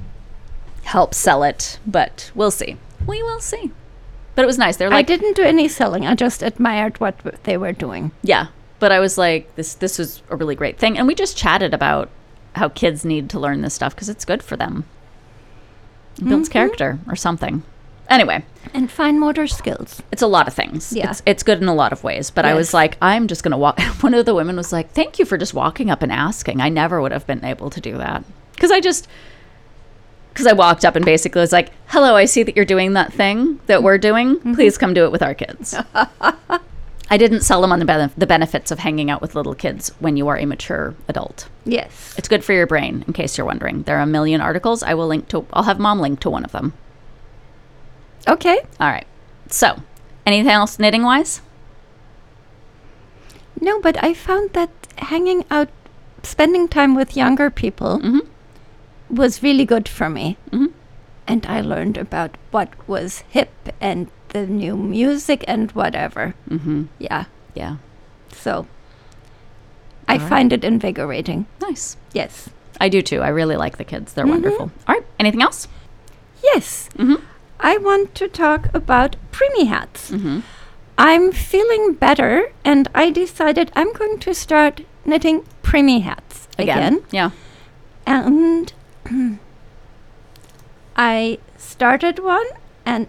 [0.84, 2.78] help sell it, but we'll see.
[3.06, 3.72] We will see.
[4.36, 4.78] But it was nice.
[4.78, 6.06] They're like I didn't do any selling.
[6.06, 8.12] I just admired what they were doing.
[8.22, 8.48] yeah,
[8.80, 11.74] but I was like, this this was a really great thing, and we just chatted
[11.74, 12.10] about
[12.56, 14.86] how kids need to learn this stuff because it's good for them.
[16.18, 17.64] It builds character or something.
[18.08, 20.02] Anyway, And fine motor skills.
[20.12, 20.94] it's a lot of things.
[20.94, 21.10] Yeah.
[21.10, 22.30] It's, it's good in a lot of ways.
[22.30, 23.80] But I was like, I'm just gonna walk.
[24.02, 26.62] One of the women was like, "Thank you for just walking up and asking.
[26.62, 29.08] I never would have been able to do that because I just."
[30.32, 33.12] Because I walked up and basically was like, "Hello, I see that you're doing that
[33.12, 34.36] thing that we're doing.
[34.36, 34.54] Mm-hmm.
[34.54, 35.76] Please come do it with our kids."
[37.10, 39.90] I didn't sell them on the, benef- the benefits of hanging out with little kids
[40.00, 41.48] when you are a mature adult.
[41.64, 42.16] Yes.
[42.18, 43.84] It's good for your brain, in case you're wondering.
[43.84, 44.82] There are a million articles.
[44.82, 45.46] I will link to.
[45.54, 46.74] I'll have mom link to one of them.
[48.28, 48.60] Okay.
[48.80, 49.06] All right.
[49.50, 49.78] So,
[50.26, 51.42] anything else knitting wise?
[53.62, 55.70] No, but I found that hanging out,
[56.24, 58.28] spending time with younger people Mhm.
[59.10, 60.38] was really good for me.
[60.52, 60.72] Mhm.
[61.28, 66.36] And I learned about what was hip and the new music and whatever.
[66.50, 66.84] Mm-hmm.
[67.00, 67.26] Yeah.
[67.54, 67.78] Yeah.
[68.34, 68.68] So
[70.10, 70.30] I right.
[70.30, 71.46] find it invigorating.
[71.62, 71.96] Nice.
[72.12, 72.50] Yes.
[72.82, 73.22] I do too.
[73.22, 74.12] I really like the kids.
[74.14, 74.72] They're wonderful.
[74.88, 75.06] All right.
[75.20, 75.70] Anything else?
[76.44, 76.90] Yes.
[76.98, 77.22] Mhm.
[77.62, 80.12] I want to talk about preemie hats.
[80.98, 87.02] I'm feeling better, and I decided I'm going to start knitting preemie hats again.
[87.12, 87.32] Yeah.
[88.06, 88.74] And
[90.98, 92.48] I started one
[92.86, 93.08] and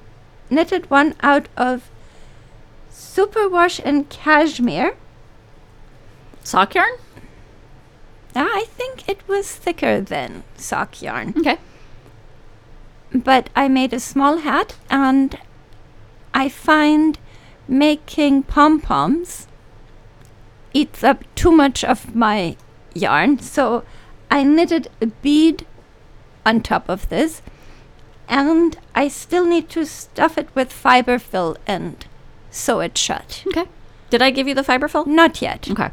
[0.51, 1.91] knitted one out of
[2.91, 4.97] superwash and cashmere.
[6.43, 6.93] Sock yarn?
[8.35, 11.35] Ah, I think it was thicker than sock yarn.
[11.37, 11.59] Okay.
[13.13, 15.39] but I made a small hat and
[16.35, 17.19] I find
[17.67, 19.47] making pom poms
[20.73, 22.57] eats up too much of my
[22.95, 23.39] yarn.
[23.39, 23.85] So
[24.31, 25.67] I knitted a bead
[26.45, 27.43] on top of this
[28.29, 32.05] and I still need to stuff it with fiber fill and
[32.51, 33.45] sew it shut.
[33.47, 33.67] Okay.
[34.11, 35.07] Did I give you the fiber fill?
[35.07, 35.71] Not yet.
[35.71, 35.91] Okay.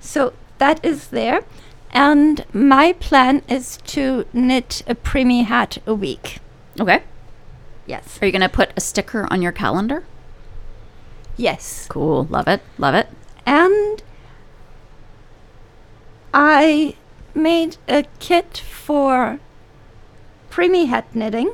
[0.00, 1.42] So that is there.
[1.90, 6.38] And my plan is to knit a preemie hat a week.
[6.78, 7.02] Okay.
[7.86, 8.18] Yes.
[8.20, 10.04] Are you going to put a sticker on your calendar?
[11.36, 11.86] Yes.
[11.88, 12.24] Cool.
[12.24, 12.60] Love it.
[12.76, 13.08] Love it.
[13.46, 14.02] And
[16.34, 16.96] I
[17.34, 19.40] made a kit for
[20.58, 21.50] preemie hat knitting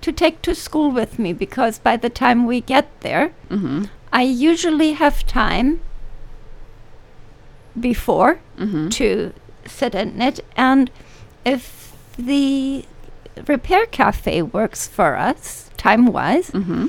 [0.00, 3.84] to take to school with me because by the time we get there, Mm-hmm.
[4.12, 5.80] I usually have time
[7.78, 8.88] before Mm-hmm.
[8.90, 9.32] to
[9.66, 10.40] sit and knit.
[10.56, 10.90] And
[11.44, 12.84] if the
[13.46, 16.86] repair cafe works for us, time wise, Mm-hmm.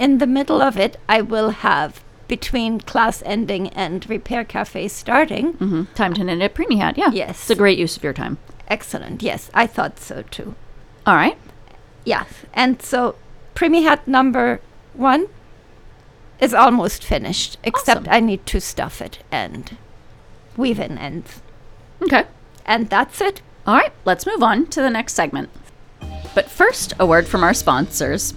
[0.00, 5.52] in the middle of it, I will have between class ending and repair cafe starting.
[5.54, 5.82] Mm-hmm.
[5.94, 6.96] Time to knit a preemie hat.
[6.98, 7.10] Yeah.
[7.12, 7.42] Yes.
[7.42, 8.38] It's a great use of your time.
[8.68, 9.22] Excellent.
[9.22, 10.54] Yes, I thought so too.
[11.06, 11.38] All right.
[12.04, 12.28] Yes.
[12.52, 13.16] And so
[13.54, 14.60] preemie hat number
[14.94, 15.26] one
[16.40, 18.12] is almost finished, except Awesome.
[18.12, 19.76] I need to stuff it and
[20.56, 21.40] weave in ends.
[22.02, 22.24] Okay.
[22.66, 23.40] And that's it.
[23.66, 25.48] All right, let's move on to the next segment.
[26.34, 28.34] But first, a word from our sponsors.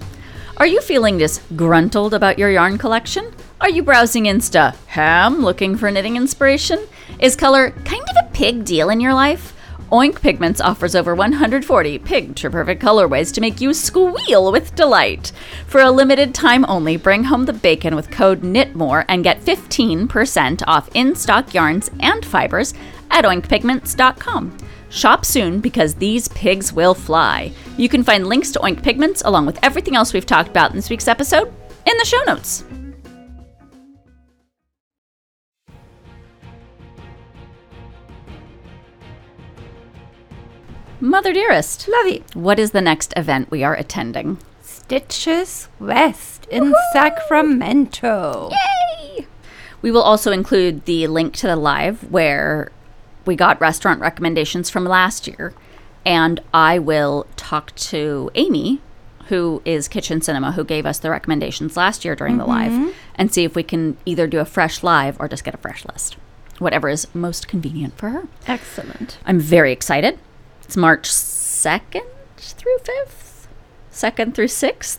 [0.57, 3.33] Are you feeling disgruntled about your yarn collection?
[3.59, 6.79] Are you browsing Insta ham looking for knitting inspiration?
[7.19, 9.53] Is color kind of a pig deal in your life?
[9.91, 15.32] Oink Pigments offers over 140 picture perfect colorways to make you squeal with delight.
[15.67, 20.62] For a limited time only, bring home the bacon with code KNITMORE and get 15%
[20.67, 22.73] off in stock yarns and fibers
[23.12, 24.58] at oinkpigments.com.
[24.89, 27.54] Shop soon because these pigs will fly.
[27.78, 30.76] You can find links to Oink Pigments along with everything else we've talked about in
[30.76, 31.47] this week's episode
[31.86, 32.65] in the show notes.
[40.99, 42.23] Mother dearest, Lovey.
[42.33, 44.39] what is the next event we are attending?
[44.62, 48.49] Stitches West in Sacramento.
[48.51, 49.27] Yay!
[49.83, 52.71] We will also include the link to the live where
[53.25, 55.53] we got restaurant recommendations from last year.
[56.03, 58.81] And I will talk to Amy,
[59.27, 62.86] who is Kitchen Cinema, who gave us the recommendations last year during the mm-hmm.
[62.86, 65.57] live, and see if we can either do a fresh live or just get a
[65.57, 66.17] fresh list.
[66.57, 68.27] Whatever is most convenient for her.
[68.47, 69.19] Excellent.
[69.25, 70.17] I'm very excited.
[70.67, 72.03] It's March 2nd
[72.38, 73.47] through 5th,
[73.91, 74.97] 2nd through 6th.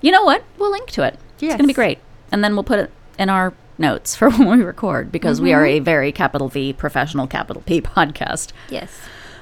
[0.00, 0.42] You know what?
[0.58, 1.18] We'll link to it.
[1.34, 1.98] It's going to be great.
[2.32, 5.64] And then we'll put it in our notes for when we record because we are
[5.64, 8.52] a very capital V, professional capital P podcast.
[8.68, 8.90] Yes.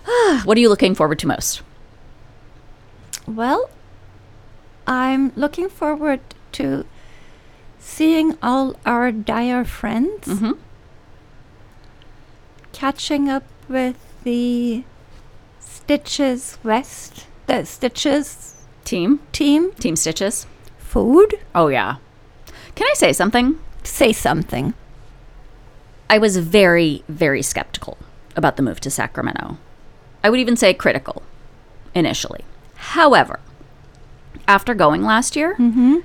[0.45, 1.63] What are you looking forward to most?
[3.27, 3.71] Well,
[4.87, 6.21] I'm looking forward
[6.53, 6.85] to
[7.81, 10.53] seeing all our dire friends, Mm-hmm.
[12.73, 14.83] catching up with the
[15.61, 19.21] Stitches West, the Stitches Team?
[19.31, 20.47] team, Team Stitches?
[20.79, 21.39] food.
[21.55, 21.97] Oh, yeah.
[22.75, 23.59] Can I say something?
[23.85, 24.75] Say something.
[26.11, 27.99] I was very, very skeptical
[28.35, 29.59] about the move to Sacramento.
[30.25, 31.23] I would even say critical
[31.95, 32.45] initially.
[32.75, 33.39] However,
[34.49, 35.99] after going last year, Mm-hmm.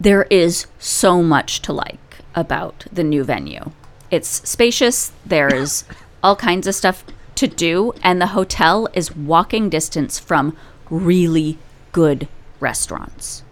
[0.00, 3.72] there is so much to like about the new venue.
[4.10, 5.84] It's spacious, there's
[6.22, 7.04] all kinds of stuff
[7.36, 10.56] to do, and the hotel is walking distance from
[10.90, 11.58] really
[11.92, 12.28] good
[12.60, 13.42] restaurants.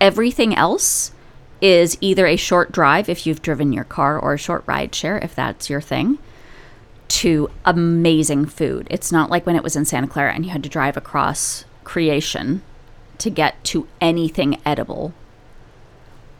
[0.00, 1.12] Everything else
[1.60, 5.18] is either a short drive if you've driven your car or a short ride share
[5.18, 6.18] if that's your thing
[7.08, 8.86] to amazing food.
[8.90, 11.64] It's not like when it was in Santa Clara and you had to drive across
[11.82, 12.62] creation
[13.18, 15.12] to get to anything edible.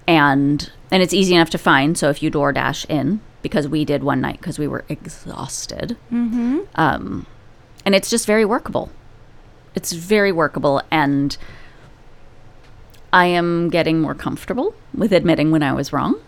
[0.06, 4.02] And and it's easy enough to find, so if you DoorDash in because we did
[4.02, 5.96] one night because we were exhausted.
[6.12, 6.60] Mm-hmm.
[6.74, 7.26] Um
[7.84, 8.90] and it's just very workable.
[9.74, 11.36] It's very workable and
[13.12, 16.20] I am getting more comfortable with admitting when I was wrong.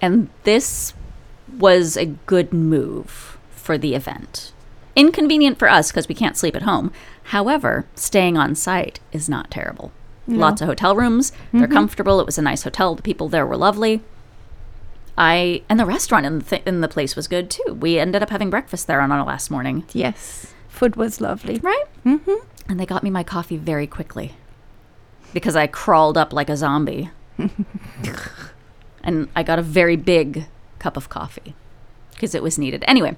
[0.00, 0.92] And this
[1.58, 4.52] was a good move for the event.
[4.94, 6.92] Inconvenient for us because we can't sleep at home.
[7.24, 9.92] However, staying on site is not terrible.
[10.28, 11.32] Lots of hotel rooms.
[11.52, 12.18] They're comfortable.
[12.18, 12.94] It was a nice hotel.
[12.94, 14.02] The people there were lovely.
[15.18, 17.74] I and the restaurant in the th- in the place was good too.
[17.74, 20.52] We ended up having breakfast there on our last morning, Yes.
[20.68, 21.58] Food was lovely.
[21.60, 21.84] right?
[22.04, 22.44] Mm-hmm.
[22.68, 24.32] And they got me my coffee very quickly
[25.32, 27.10] because I crawled up like a zombie,
[29.02, 30.46] and I got a very big
[30.78, 31.54] cup of coffee
[32.12, 32.84] because it was needed.
[32.86, 33.16] Anyway,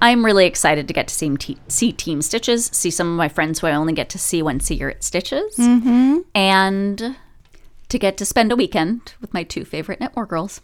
[0.00, 3.28] I'm really excited to get to see, te- see Team Stitches, see some of my
[3.28, 5.58] friends who I only get to see once a year at Stitches,
[6.34, 7.16] and
[7.88, 10.60] to get to spend a weekend with my two favorite Knitmore girls.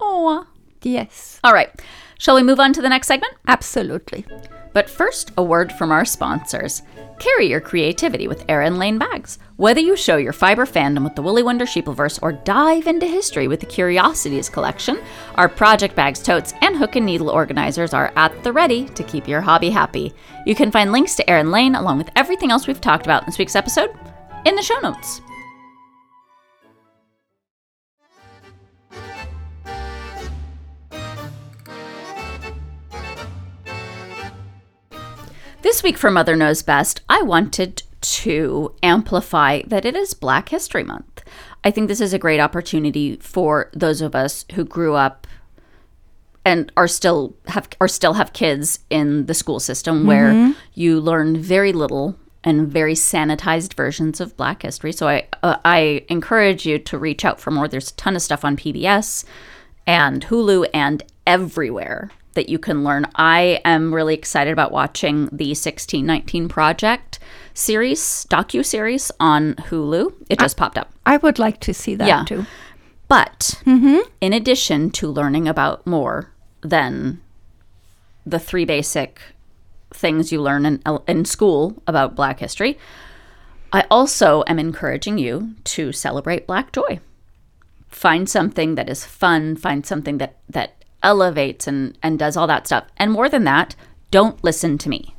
[0.00, 0.46] Oh.
[0.82, 1.40] Yes.
[1.42, 1.70] All right.
[2.18, 3.34] Shall we move on to the next segment?
[3.46, 4.24] Absolutely.
[4.72, 6.82] But first, a word from our sponsors.
[7.18, 9.38] Carry your creativity with Erin Lane bags.
[9.56, 13.48] Whether you show your fiber fandom with the Woolly Wonder Sheepleverse or dive into history
[13.48, 14.98] with the Curiosities collection,
[15.36, 19.26] our project bags, totes, and hook and needle organizers are at the ready to keep
[19.26, 20.12] your hobby happy.
[20.44, 23.26] You can find links to Erin Lane along with everything else we've talked about in
[23.26, 23.90] this week's episode
[24.44, 25.22] in the show notes.
[35.66, 40.84] This week for Mother Knows Best, I wanted to amplify that it is Black History
[40.84, 41.24] Month.
[41.64, 45.26] I think this is a great opportunity for those of us who grew up
[46.44, 51.36] and are still have or still have kids in the school system where you learn
[51.36, 54.92] very little and very sanitized versions of Black history.
[54.92, 57.66] So I uh, I encourage you to reach out for more.
[57.66, 59.24] There's a ton of stuff on PBS
[59.84, 63.06] and Hulu and everywhere that you can learn.
[63.16, 67.18] I am really excited about watching the 1619 Project
[67.54, 70.14] series, docu series on Hulu.
[70.30, 70.92] It just popped up.
[71.04, 72.24] I would like to see that Yeah.
[72.24, 72.46] too.
[73.08, 73.98] But mm-hmm.
[74.20, 77.20] in addition to learning about more than
[78.24, 79.20] the three basic
[79.92, 82.78] things you learn in, in school about Black history,
[83.72, 87.00] I also am encouraging you to celebrate Black joy.
[87.88, 90.75] Find something that is fun, find something that, that
[91.06, 92.84] elevates and, and does all that stuff.
[92.96, 93.76] And more than that,
[94.10, 95.14] don't listen to me.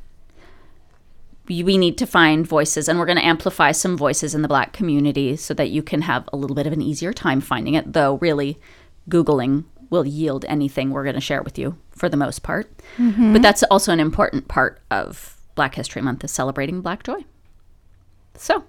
[1.48, 4.74] We need to find voices and we're going to amplify some voices in the black
[4.74, 7.94] community so that you can have a little bit of an easier time finding it
[7.94, 8.60] though really
[9.08, 12.70] googling will yield anything we're going to share with you for the most part.
[12.98, 13.32] Mm-hmm.
[13.32, 17.24] But that's also an important part of black history month is celebrating black joy.
[18.34, 18.64] So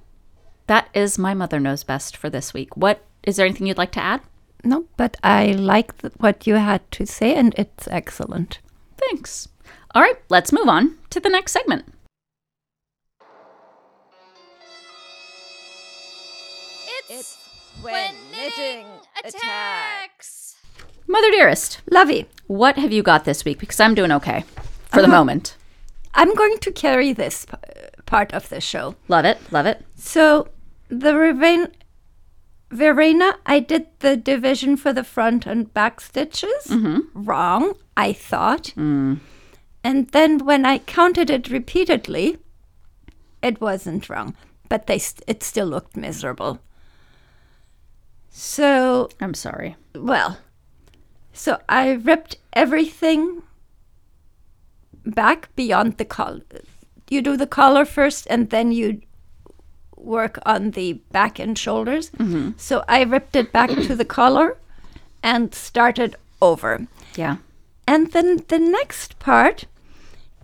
[0.67, 2.77] that is my mother knows best for this week.
[2.77, 4.21] What is there anything you'd like to add
[4.63, 8.59] No, but I like what you had to say, and it's excellent.
[8.97, 9.47] thanks.
[9.95, 11.85] All right let's move on to the next segment.
[17.09, 17.37] It's
[17.81, 18.85] when knitting
[19.25, 20.57] attacks.
[21.07, 23.59] mother dearest Lovey, what have you got this week?
[23.59, 24.43] Because i'm doing okay
[24.91, 25.17] for the uh-huh.
[25.17, 25.55] moment.
[26.13, 27.55] I'm going to carry this p-
[28.05, 28.95] part of the show.
[29.07, 29.85] love it love it.
[29.95, 30.49] So,
[30.89, 31.71] the Raven-
[32.71, 36.99] Verena, I did the division for the front and back stitches mm-hmm.
[37.13, 38.73] wrong, I thought.
[38.77, 39.19] Mm.
[39.83, 42.37] And then when I counted it repeatedly,
[43.41, 44.35] it wasn't wrong,
[44.67, 46.59] but they st- it still looked miserable.
[48.29, 50.37] So, i'm sorry well,
[51.33, 53.43] so I ripped everything
[55.05, 56.41] back beyond the collar.
[57.09, 59.01] You do the collar first, and then you
[59.99, 62.09] work on the back and shoulders.
[62.11, 62.51] Mm-hmm.
[62.57, 64.57] So I ripped it back to the collar
[65.21, 66.87] and started over.
[67.15, 67.37] yeah
[67.87, 69.65] And then the next part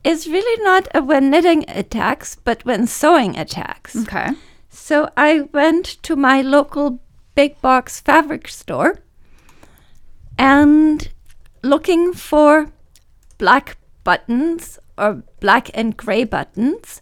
[0.04, 3.96] is really not a when knitting attacks, but when sewing attacks.
[3.96, 4.30] okay
[4.70, 7.00] So I went to my local
[7.36, 9.00] big box fabric store
[10.38, 11.10] and
[11.64, 12.72] looking for
[13.38, 17.02] black buttons or black and gray buttons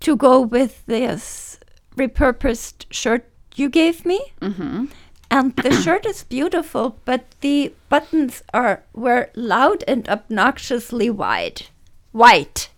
[0.00, 1.58] to go with this
[1.96, 4.20] repurposed shirt you gave me.
[4.40, 4.86] Mm-hmm.
[5.30, 11.66] And the shirt is beautiful, but the buttons are were loud and obnoxiously wide,
[12.12, 12.70] white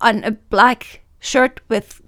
[0.00, 2.02] on a black shirt with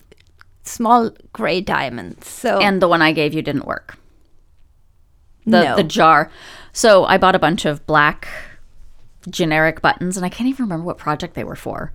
[0.65, 2.29] small gray diamonds.
[2.29, 3.97] So and the one I gave you didn't work.
[5.47, 6.31] The no, the jar.
[6.73, 8.29] So I bought a bunch of black
[9.29, 11.93] generic buttons and I can't even remember what project they were for.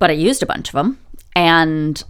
[0.00, 0.98] But I used a bunch of them
[1.36, 2.02] and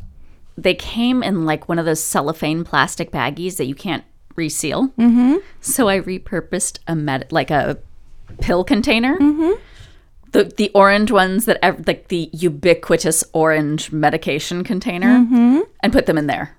[0.57, 4.05] they came in like one of those cellophane plastic baggies that you can't
[4.37, 4.89] reseal.
[4.99, 5.37] Mm-hmm.
[5.61, 7.79] So I repurposed a med- like a
[8.41, 9.19] pill container.
[9.19, 9.61] Mm-hmm.
[10.33, 15.27] The the orange ones that ev- like the ubiquitous orange medication container
[15.83, 16.57] and put them in there.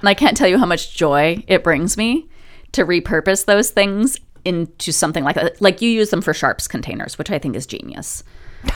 [0.00, 2.28] And I can't tell you how much joy it brings me
[2.72, 5.60] to repurpose those things into something like that.
[5.62, 8.22] Like you use them for sharps containers, which I think is genius.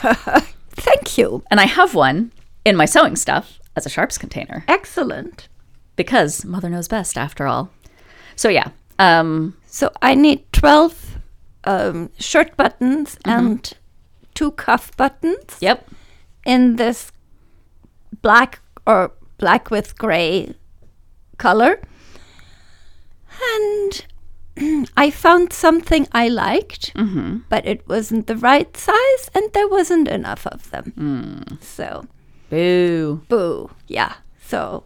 [0.75, 1.43] Thank you.
[1.51, 2.31] And I have one
[2.65, 5.47] in my sewing stuff as a sharps container Excellent.
[5.95, 7.69] because mother knows best after all.
[8.35, 8.69] So yeah.
[8.99, 11.17] Um So I need 12
[11.63, 13.71] um, shirt buttons and
[14.33, 15.87] two cuff buttons yep.
[16.45, 17.11] in this
[18.21, 20.55] black or black with gray
[21.37, 21.79] color.
[23.43, 24.05] And
[24.97, 27.39] I found something I liked, mm-hmm.
[27.49, 30.93] but it wasn't the right size and there wasn't enough of them.
[30.97, 31.63] Mm.
[31.63, 32.05] So,
[32.49, 33.21] Boo.
[33.29, 33.71] boo.
[33.87, 34.13] Yeah.
[34.45, 34.83] So,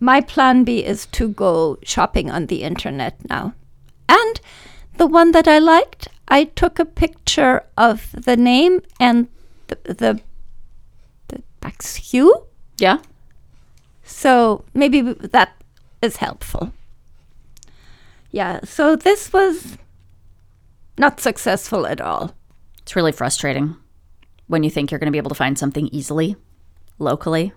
[0.00, 3.54] my plan B is to go shopping on the internet now.
[4.08, 4.40] And
[4.96, 9.28] the one that I liked, I took a picture of the name and
[9.68, 10.20] the the,
[11.28, 12.46] the back's hue.
[12.78, 12.98] Yeah.
[14.04, 15.54] So maybe that
[16.00, 16.72] is helpful.
[18.32, 19.76] Yeah, so this was
[20.98, 22.34] not successful at all.
[22.80, 23.76] It's really frustrating
[24.46, 26.36] when you think you're going to be able to find something easily,
[26.98, 27.52] locally,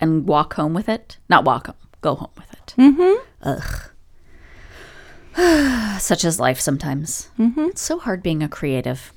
[0.00, 1.18] and walk home with it.
[1.28, 2.74] Not walk home, go home with it.
[2.78, 3.22] Mm-hmm.
[3.42, 3.90] Ugh.
[6.00, 7.28] Such is life sometimes.
[7.38, 7.64] Mm-hmm.
[7.66, 9.12] It's so hard being a creative.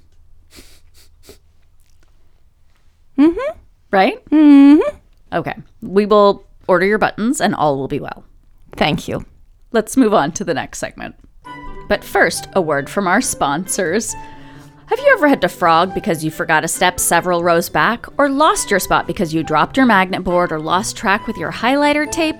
[3.17, 3.57] Mm-hmm.
[3.91, 4.23] Right?
[4.25, 4.97] Mm-hmm.
[5.33, 5.55] Okay.
[5.81, 8.25] We will order your buttons and all will be well.
[8.75, 9.25] Thank you.
[9.73, 11.15] Let's move on to the next segment.
[11.89, 14.13] But first, a word from our sponsors.
[14.87, 18.29] Have you ever had to frog because you forgot a step several rows back, or
[18.29, 22.09] lost your spot because you dropped your magnet board or lost track with your highlighter
[22.09, 22.37] tape?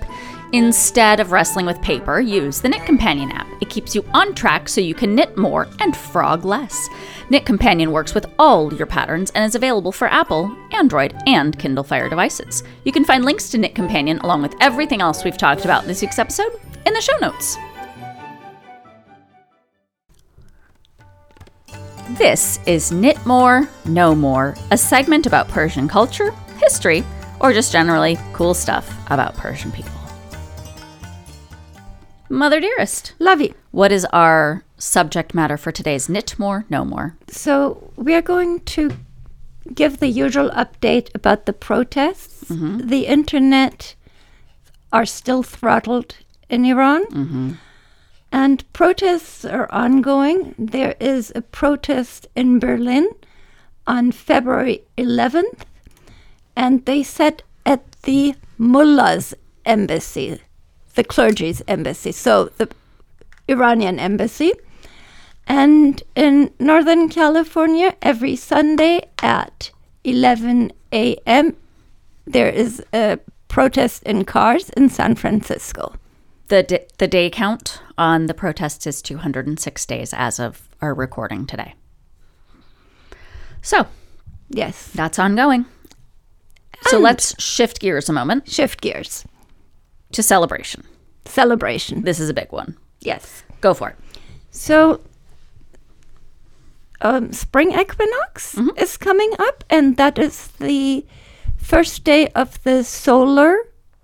[0.54, 3.46] Instead of wrestling with paper, use the Knit Companion app.
[3.60, 6.88] It keeps you on track so you can knit more and frog less.
[7.28, 11.84] Knit Companion works with all your patterns and is available for Apple, Android, and Kindle
[11.84, 12.62] Fire devices.
[12.84, 15.88] You can find links to Knit Companion along with everything else we've talked about in
[15.88, 16.58] this week's episode
[16.88, 17.58] in the show notes.
[22.18, 27.04] This is Knit More, Know More, a segment about Persian culture, history,
[27.40, 29.92] or just generally cool stuff about Persian people.
[32.30, 33.54] Mother Dearest, Love you.
[33.70, 37.16] what is our subject matter for today's Knit More, Know More?
[37.28, 38.92] So we are going to
[39.74, 42.44] give the usual update about the protests.
[42.44, 42.88] Mm-hmm.
[42.88, 43.94] The internet
[44.90, 46.16] are still throttled
[46.48, 47.04] in Iran.
[47.06, 47.52] Mm-hmm.
[48.30, 50.54] And protests are ongoing.
[50.58, 53.08] There is a protest in Berlin
[53.86, 55.60] on February 11th,
[56.54, 59.34] and they said at the mullah's
[59.64, 60.40] embassy,
[60.94, 62.68] the clergy's embassy, so the
[63.48, 64.52] Iranian embassy.
[65.46, 69.70] And in Northern California, every Sunday at
[70.04, 71.56] 11 a.m.,
[72.26, 73.18] there is a
[73.48, 75.94] protest in cars in San Francisco.
[76.48, 81.46] The, d- the day count on the protests is 206 days as of our recording
[81.46, 81.74] today.
[83.62, 83.86] So
[84.50, 84.88] Yes.
[84.94, 85.66] that's ongoing.
[86.82, 89.24] So And- let's shift gears a moment Shift gears.
[90.12, 90.84] to celebration.
[91.26, 92.02] Celebration.
[92.02, 92.76] This is a big one.
[93.00, 93.42] Yes.
[93.60, 93.96] Go for it.
[94.50, 95.00] So,
[97.02, 101.04] um, spring equinox is coming up, and that is the
[101.56, 103.56] first day of the solar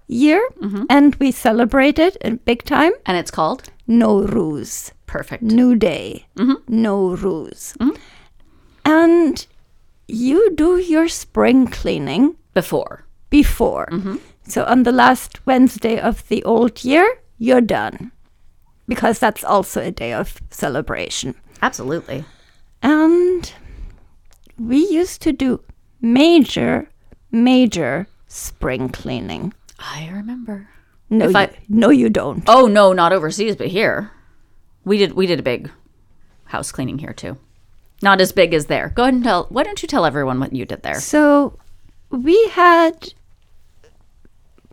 [0.06, 0.84] year, mm-hmm.
[0.90, 2.92] and we celebrate it in big time.
[3.06, 4.92] And it's called Nowruz.
[5.06, 5.42] Perfect.
[5.42, 6.84] New Day, mm-hmm.
[6.86, 7.76] Nowruz.
[7.76, 7.96] Mm-hmm.
[8.84, 9.46] And
[10.08, 13.06] you do your spring cleaning Before.
[13.30, 13.88] before.
[14.46, 17.06] So on the last Wednesday of the old year,
[17.38, 18.12] you're done.
[18.86, 21.34] Because that's also a day of celebration.
[21.62, 22.24] Absolutely.
[22.82, 23.50] And
[24.58, 25.62] we used to do
[26.02, 26.88] major,
[27.30, 29.54] major spring cleaning.
[29.86, 30.68] I remember.
[31.10, 32.42] No, If you, I- no, you don't.
[32.48, 34.10] Oh no, not overseas, but here.
[34.84, 35.70] We did we did a big
[36.46, 37.36] house cleaning here too.
[38.02, 38.90] Not as big as there.
[38.94, 41.00] Go ahead and tell why don't you tell everyone what you did there?
[41.00, 41.58] So
[42.10, 43.12] we had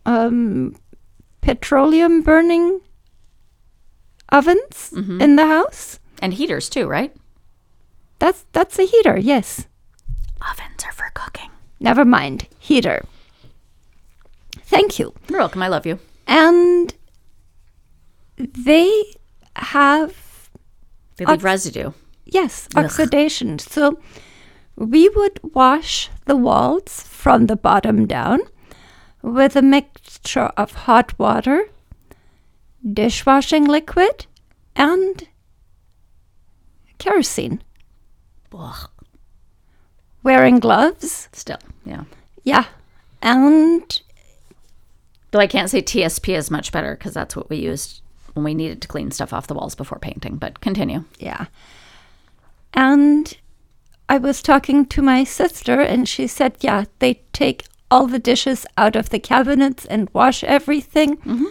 [0.06, 0.76] um,
[1.42, 2.82] petroleum burning
[4.30, 6.00] ovens in the house.
[6.22, 7.14] And heaters too, right?
[8.20, 9.18] That's that's a heater.
[9.18, 9.68] Yes.
[10.42, 11.50] Ovens are for cooking.
[11.80, 12.48] Never mind.
[12.60, 13.04] Heater.
[14.72, 15.14] Thank you.
[15.30, 16.00] You're welcome, I love you.
[16.28, 16.94] And
[18.38, 18.90] they
[19.56, 20.50] have
[21.18, 21.92] They leave Ox- residue.
[22.26, 23.60] Yes, oxidation.
[23.60, 24.00] So
[24.78, 28.40] we would wash the walls from the bottom down
[29.22, 31.66] with a mixture of hot water,
[32.94, 34.26] dishwashing liquid,
[34.76, 35.28] and
[36.98, 37.62] kerosene.
[38.58, 38.90] Ugh,
[40.24, 41.28] Wearing gloves.
[41.34, 42.04] still, yeah.
[42.44, 42.66] Yeah.
[43.22, 44.02] And
[45.32, 48.02] Though I can't say TSP is much better because that's what we used
[48.34, 50.38] when we needed to clean stuff off the walls before painting.
[50.38, 51.06] But continue.
[51.20, 51.46] Yeah.
[52.74, 53.38] And
[54.08, 58.66] I was talking to my sister, and she said, yeah, they take all the dishes
[58.78, 61.18] out of the cabinets and wash everything.
[61.18, 61.46] Mm-hmm.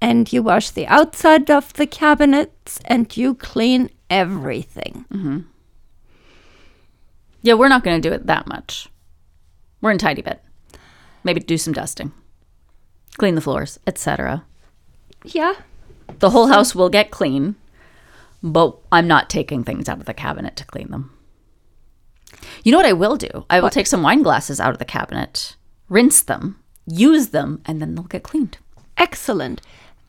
[0.00, 5.04] And you wash the outside of the cabinets and you clean everything.
[5.12, 5.40] Mm-hmm.
[7.42, 8.88] Yeah, we're not going to do it that much.
[9.82, 10.42] We're in tidy bit.
[11.22, 12.12] Maybe do some dusting,
[13.18, 14.44] clean the floors, etc.
[15.24, 15.54] Yeah.
[16.18, 17.56] The whole house will get clean,
[18.42, 21.16] but I'm not taking things out of the cabinet to clean them.
[22.64, 23.44] You know what I will do?
[23.50, 25.56] I will take some wine glasses out of the cabinet,
[25.88, 28.58] rinse them, use them, and then they'll get cleaned.
[28.96, 29.60] Excellent.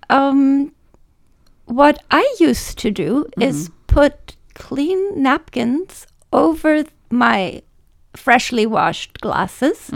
[0.09, 0.73] Um,
[1.65, 7.61] what I used to do is put clean napkins over my
[8.15, 9.89] freshly washed glasses.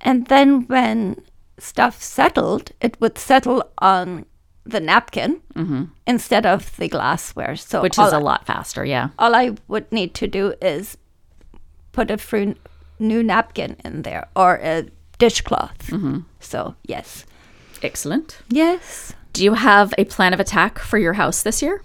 [0.00, 1.22] And then when
[1.62, 4.26] stuff settled, it would settle on
[4.64, 5.84] the napkin mm-hmm.
[6.06, 7.56] instead of the glassware.
[7.56, 9.08] So Which is a I- lot faster, yeah.
[9.18, 10.96] all I would need to do is
[11.92, 12.54] put a fru-
[12.98, 14.86] new napkin in there or a
[15.18, 15.88] dishcloth.
[15.88, 16.20] Mm-hmm.
[16.40, 17.24] So, yes.
[17.82, 18.38] Excellent.
[18.48, 19.12] Yes.
[19.32, 21.82] Do you have a plan of attack for your house this year?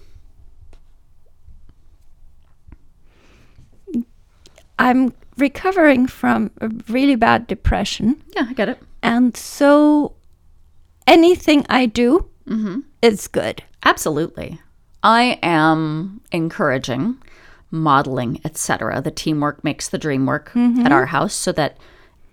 [4.80, 8.22] I'm recovering from a really bad depression.
[8.36, 8.80] Yeah, I get it.
[9.02, 10.16] And so
[11.06, 12.30] anything I do
[13.02, 13.64] is good.
[13.84, 14.60] Absolutely.
[15.04, 17.18] I am encouraging
[17.72, 19.02] modeling, etc.
[19.02, 21.78] The teamwork makes the dream work at our house so that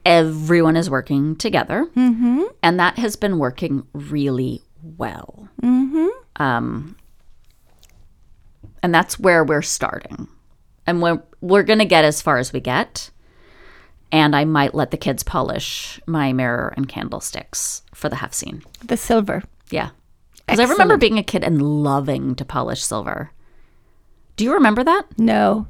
[0.07, 1.87] everyone is working together.
[1.97, 2.43] Mm-hmm.
[2.63, 5.49] And that has been working really well.
[5.63, 6.09] Mm-hmm.
[6.43, 6.97] Um,
[8.83, 10.29] and that's where we're starting.
[10.87, 13.11] And we're, we're going to get as far as we get.
[14.13, 18.63] And I might let the kids polish my mirror and candlesticks for the Haft-Seen.
[18.85, 19.43] The silver.
[19.71, 19.91] Yeah.
[20.47, 23.31] Because I remember being a kid and loving to polish silver.
[24.37, 25.07] Do you remember that?
[25.19, 25.69] No,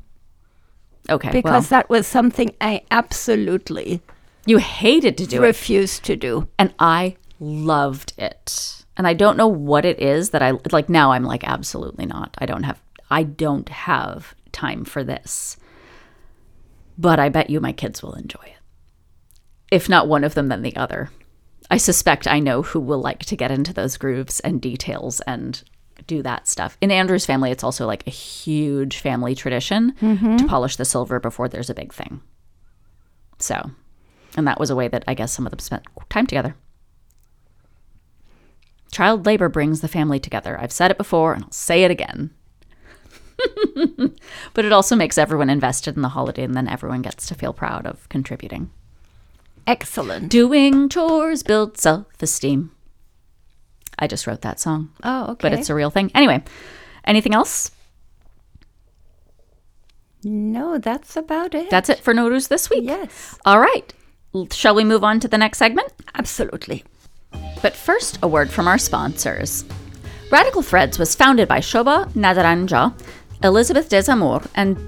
[1.09, 1.31] Okay.
[1.31, 4.01] because well, that was something I absolutely
[4.47, 5.47] you hated to do it.
[5.47, 6.49] refused to do.
[6.59, 8.85] And I loved it.
[8.97, 12.35] And I don't know what it is that I like now I'm like absolutely not.
[12.39, 15.59] I don't have I don't have time for this.
[16.97, 18.57] But I bet you my kids will enjoy it.
[19.71, 21.11] If not one of them then the other.
[21.71, 25.63] I suspect I know who will like to get into those grooves and details and
[26.07, 26.77] do that stuff.
[26.81, 30.37] In Andrew's family, it's also like a huge family tradition mm-hmm.
[30.37, 32.21] to polish the silver before there's a big thing.
[33.39, 33.71] So,
[34.37, 36.55] and that was a way that I guess some of them spent time together.
[38.93, 40.59] Child labor brings the family together.
[40.61, 42.31] I've said it before and I'll say it again.
[44.55, 47.53] but it also makes everyone invested in the holiday and then everyone gets to feel
[47.53, 48.71] proud of contributing.
[49.67, 50.31] Excellent.
[50.31, 52.71] Doing chores builds self esteem.
[53.99, 55.39] I just wrote that song, Oh, okay.
[55.49, 56.11] but it's a real thing.
[56.15, 56.43] Anyway,
[57.05, 57.71] anything else?
[60.27, 61.69] no, that's about it.
[61.71, 62.85] That's it for Nowruz this week.
[62.85, 63.93] yes, All right.
[64.53, 65.93] Shall we move on to the next segment?
[66.15, 66.83] absolutely.
[67.63, 69.65] But first, a word from our sponsors.
[70.31, 72.93] Radical Threads was founded by Shoba Nadarajah,
[73.45, 74.79] Elizabeth Desamour, and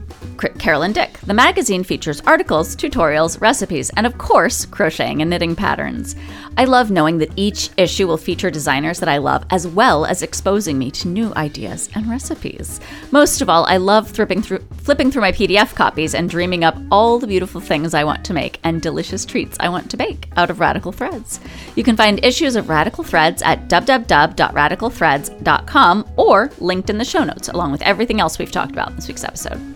[0.59, 1.18] Carolyn Dick.
[1.20, 6.16] The magazine features articles, tutorials, recipes, and of course, crocheting and knitting patterns.
[6.59, 10.22] I love knowing that each issue will feature designers that I love, as well as
[10.22, 12.80] exposing me to new ideas and recipes.
[13.11, 16.78] Most of all, I love flipping through, flipping through my PDF copies and dreaming up
[16.90, 20.30] all the beautiful things I want to make and delicious treats I want to bake
[20.36, 21.40] out of Radical Threads.
[21.74, 27.48] You can find issues of Radical Threads at www.radicalthreads.com or linked in the show notes,
[27.48, 29.76] along with everything else we've talked about in this week's episode.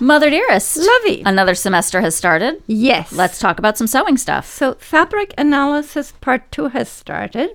[0.00, 1.22] Mother Dearest, Lovey.
[1.26, 2.62] another semester has started.
[2.66, 3.12] Yes.
[3.12, 4.46] Let's talk about some sewing stuff.
[4.50, 7.50] So, fabric analysis part two has started.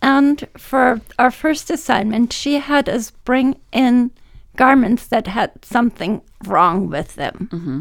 [0.00, 4.12] And for our first assignment, she had us bring in
[4.54, 7.48] garments that had something wrong with them.
[7.52, 7.80] Mm-hmm.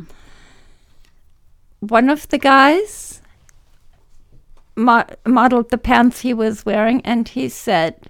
[1.82, 3.22] One of the guys
[4.76, 8.08] mo- modeled the pants he was wearing, and he said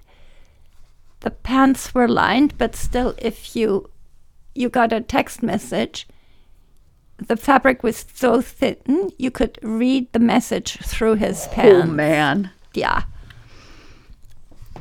[1.20, 3.90] the pants were lined, but still, if you
[4.56, 6.06] you got a text message,
[7.18, 11.88] the fabric was so thin you could read the message through his pants.
[11.88, 12.50] Oh man.
[12.74, 13.04] Yeah.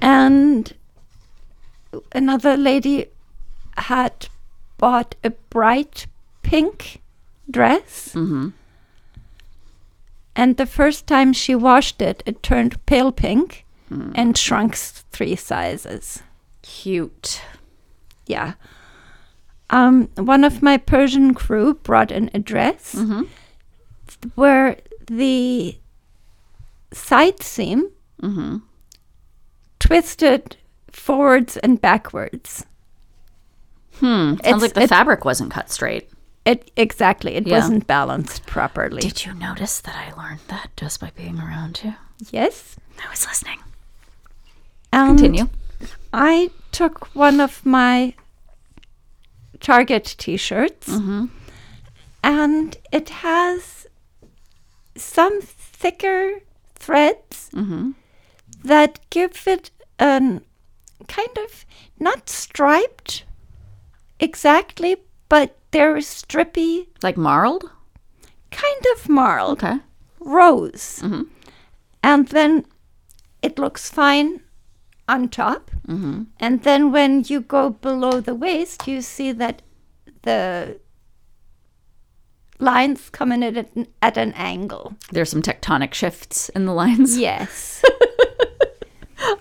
[0.01, 0.73] And
[2.11, 3.07] another lady
[3.77, 4.27] had
[4.77, 6.07] bought a bright
[6.43, 7.01] pink
[7.49, 8.11] dress.
[8.13, 8.49] Mm-hmm.
[10.35, 16.21] And the first time she washed it, it turned pale pink and shrunk three sizes.
[16.61, 17.41] Cute.
[18.27, 18.53] Yeah.
[19.69, 22.95] Um, one of my Persian crew brought in a dress
[24.35, 25.75] where the
[26.91, 27.89] side seam
[29.79, 30.57] twisted
[30.91, 32.65] forwards and backwards.
[33.99, 34.05] Hmm.
[34.05, 36.09] Sounds It's- like the it's- fabric wasn't cut straight.
[36.45, 37.35] It exactly.
[37.35, 37.57] It Yeah.
[37.57, 39.01] wasn't balanced properly.
[39.01, 41.95] Did you notice that I learned that just by being around you?
[42.31, 42.75] yes.
[43.03, 43.59] I was listening.
[44.93, 45.49] And Continue.
[46.13, 48.13] I took one of my
[49.59, 51.25] Target t-shirts, mm-hmm.
[52.23, 53.87] and it has
[54.95, 56.39] some thicker
[56.75, 57.91] threads mm-hmm.
[58.63, 60.41] that give it an
[61.07, 61.65] kind of
[61.99, 63.25] not striped
[64.19, 64.97] exactly,
[65.29, 67.69] but they're strippy, Like marled?
[68.51, 69.79] kind of marled Okay.
[70.19, 70.99] rose.
[71.03, 71.23] Mm-hmm.
[72.01, 72.65] And then
[73.41, 74.41] it looks fine
[75.07, 75.71] on top.
[75.87, 79.61] And then when you go below the waist, you see that
[80.23, 80.79] the
[82.59, 84.95] lines come in at an, at an angle.
[85.11, 87.17] There's some tectonic shifts in the lines.
[87.25, 87.83] Yes.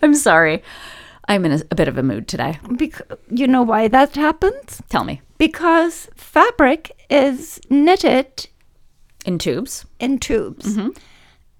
[0.02, 0.62] I'm sorry.
[1.28, 2.58] I'm in a, a bit of a mood today.
[2.70, 4.82] Bec- you know why that happens?
[4.88, 5.20] Tell me.
[5.38, 8.48] Because fabric is knitted
[9.24, 9.84] In tubes?
[9.98, 10.78] in tubes.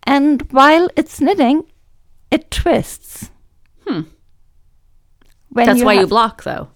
[0.05, 1.64] And while it's knitting,
[2.30, 3.30] it twists.
[3.87, 4.03] Hmm.
[5.55, 6.68] When That's why you block, though,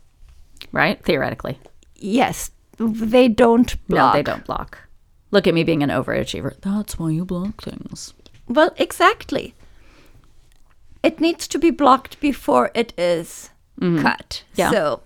[0.72, 1.02] right?
[1.04, 1.58] Theoretically.
[1.96, 4.14] Yes, they don't block.
[4.14, 4.78] No, they don't block.
[5.32, 6.58] Look at me being an overachiever.
[6.60, 8.14] That's why you block things.
[8.46, 9.54] Well, exactly.
[11.02, 13.50] It needs to be blocked before it is
[13.80, 14.42] cut.
[14.52, 14.60] Mm-hmm.
[14.60, 14.70] Yeah.
[14.70, 15.02] So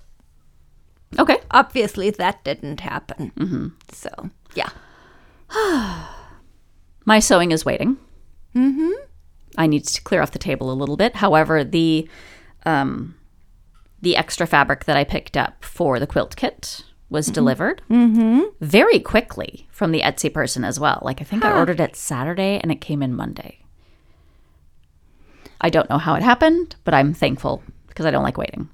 [1.19, 1.39] Okay.
[1.51, 3.33] obviously that didn't happen.
[3.39, 3.69] Mm-hmm.
[3.91, 4.69] So yeah.
[7.05, 7.97] My sewing is waiting.
[8.55, 8.91] Mm-hmm.
[9.59, 11.17] I need to clear off the table a little bit.
[11.17, 12.09] However, the
[12.65, 13.17] um,
[14.03, 17.35] the extra fabric that I picked up for the quilt kit was mm-hmm.
[17.35, 18.43] delivered mm-hmm.
[18.61, 21.01] very quickly from the Etsy person as well.
[21.03, 23.61] Like I think I ordered it Saturday and it came in Monday.
[25.61, 28.69] I don't know how it happened, but I'm thankful because I don't like waiting.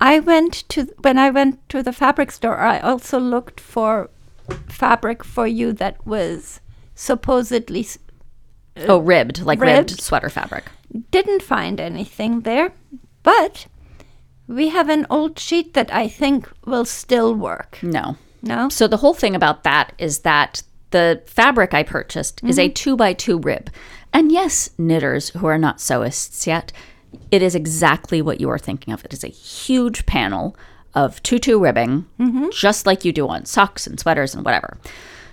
[0.00, 2.58] I went to when I went to the fabric store.
[2.58, 4.10] I also looked for
[4.68, 6.60] fabric for you that was
[6.94, 7.98] supposedly s-
[8.76, 9.90] oh, ribbed, like ribbed.
[9.90, 10.00] ribbed.
[10.00, 10.64] sweater fabric.
[11.10, 12.72] didn't find anything there,
[13.22, 13.66] but
[14.46, 17.78] we have an old sheet that I think will still work.
[17.82, 18.16] No.
[18.42, 18.68] No?
[18.68, 22.96] So the whole thing about that is that the fabric I purchased is a two
[22.96, 23.70] by two rib.
[24.12, 26.72] And yes, knitters who are not sewists yet,
[27.30, 29.04] it is exactly what you are thinking of.
[29.04, 30.56] It is a huge panel
[30.94, 32.48] of tutu ribbing, mm-hmm.
[32.52, 34.76] just like you do on socks and sweaters and whatever.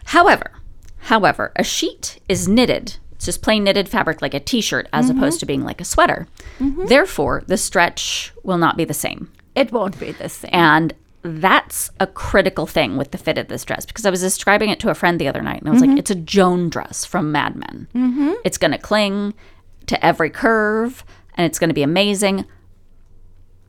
[0.05, 0.51] However,
[0.97, 2.97] however, a sheet is knitted.
[3.21, 5.19] It's just plain knitted fabric like a t-shirt as mm-hmm.
[5.19, 6.27] opposed to being like a sweater.
[6.57, 6.87] Mm-hmm.
[6.87, 9.31] Therefore, the stretch will not be the same.
[9.53, 10.49] It won't be the same.
[10.51, 10.91] And
[11.21, 14.79] that's a critical thing with the fit of this dress because I was describing it
[14.79, 15.99] to a friend the other night and I was like, mm-hmm.
[15.99, 17.87] it's a Joan dress from Mad Men.
[17.93, 18.31] Mm-hmm.
[18.43, 19.35] It's going to cling
[19.85, 21.05] to every curve
[21.35, 22.45] and it's going to be amazing.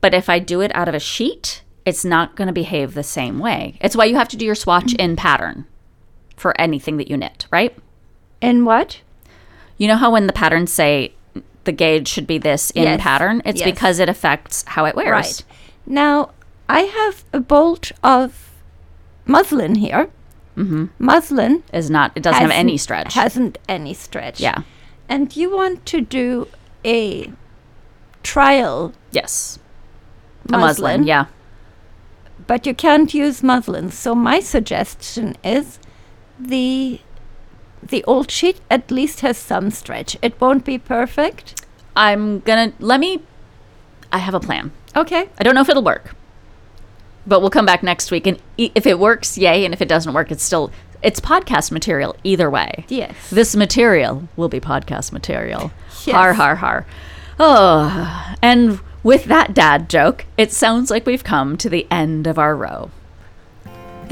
[0.00, 3.02] But if I do it out of a sheet, it's not going to behave the
[3.02, 3.76] same way.
[3.82, 5.66] It's why you have to do your swatch in pattern
[6.38, 7.76] for anything that you knit, right?
[8.40, 9.02] In what?
[9.82, 11.12] You know how when the patterns say
[11.64, 13.00] the gauge should be this in Yes.
[13.00, 13.42] pattern?
[13.44, 13.68] It's Yes.
[13.68, 15.10] because it affects how it wears.
[15.10, 15.44] Right.
[15.84, 16.30] Now,
[16.68, 18.52] I have a bolt of
[19.26, 20.08] muslin here.
[20.56, 20.84] Mm-hmm.
[21.00, 23.14] Muslin Is not, it doesn't have any stretch.
[23.14, 24.38] Hasn't any stretch.
[24.38, 24.62] yeah.
[25.08, 26.46] And you want to do
[26.84, 27.32] a
[28.22, 29.58] trial Yes.
[30.48, 31.24] A muslin, muslin, yeah.
[32.46, 33.90] but you can't use muslin.
[33.90, 35.80] So my suggestion is
[36.38, 37.00] the
[37.82, 40.16] the old sheet at least has some stretch.
[40.22, 41.64] It won't be perfect.
[41.96, 43.22] I'm gonna let me.
[44.12, 44.72] I have a plan.
[44.94, 45.28] Okay.
[45.38, 46.14] I don't know if it'll work,
[47.26, 49.64] but we'll come back next week, and e- if it works, yay!
[49.64, 50.70] And if it doesn't work, it's still
[51.02, 52.84] it's podcast material either way.
[52.88, 53.30] Yes.
[53.30, 55.72] This material will be podcast material.
[56.04, 56.14] Yes.
[56.14, 56.86] Har har har.
[57.40, 62.38] Oh, and with that dad joke, it sounds like we've come to the end of
[62.38, 62.90] our row.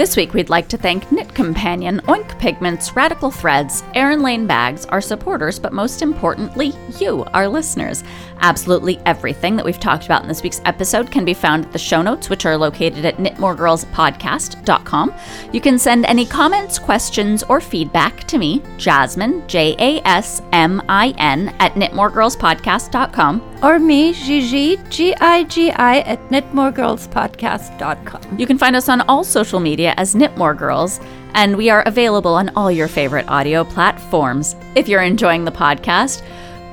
[0.00, 4.86] This week, we'd like to thank Knit Companion, Oink Pigments, Radical Threads, Erin Lane Bags,
[4.86, 8.02] our supporters, but most importantly, you, our listeners.
[8.38, 11.78] Absolutely everything that we've talked about in this week's episode can be found at the
[11.78, 15.14] show notes, which are located at knitmoregirlspodcast.com.
[15.52, 20.80] You can send any comments, questions, or feedback to me, Jasmine, J A S M
[20.88, 23.49] I N, at knitmoregirlspodcast.com.
[23.62, 28.38] Or me, Gigi, G I G I, at knitmoregirlspodcast.com.
[28.38, 31.00] You can find us on all social media as Knit More Girls,
[31.34, 34.56] and we are available on all your favorite audio platforms.
[34.74, 36.22] If you're enjoying the podcast,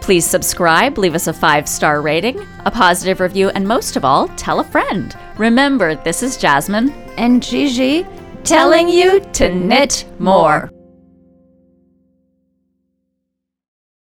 [0.08, 4.30] Please subscribe, leave us a five star rating, a positive review, and most of all,
[4.30, 5.14] tell a friend.
[5.38, 8.08] Remember, this is Jasmine And Gigi
[8.46, 10.72] telling you to knit more.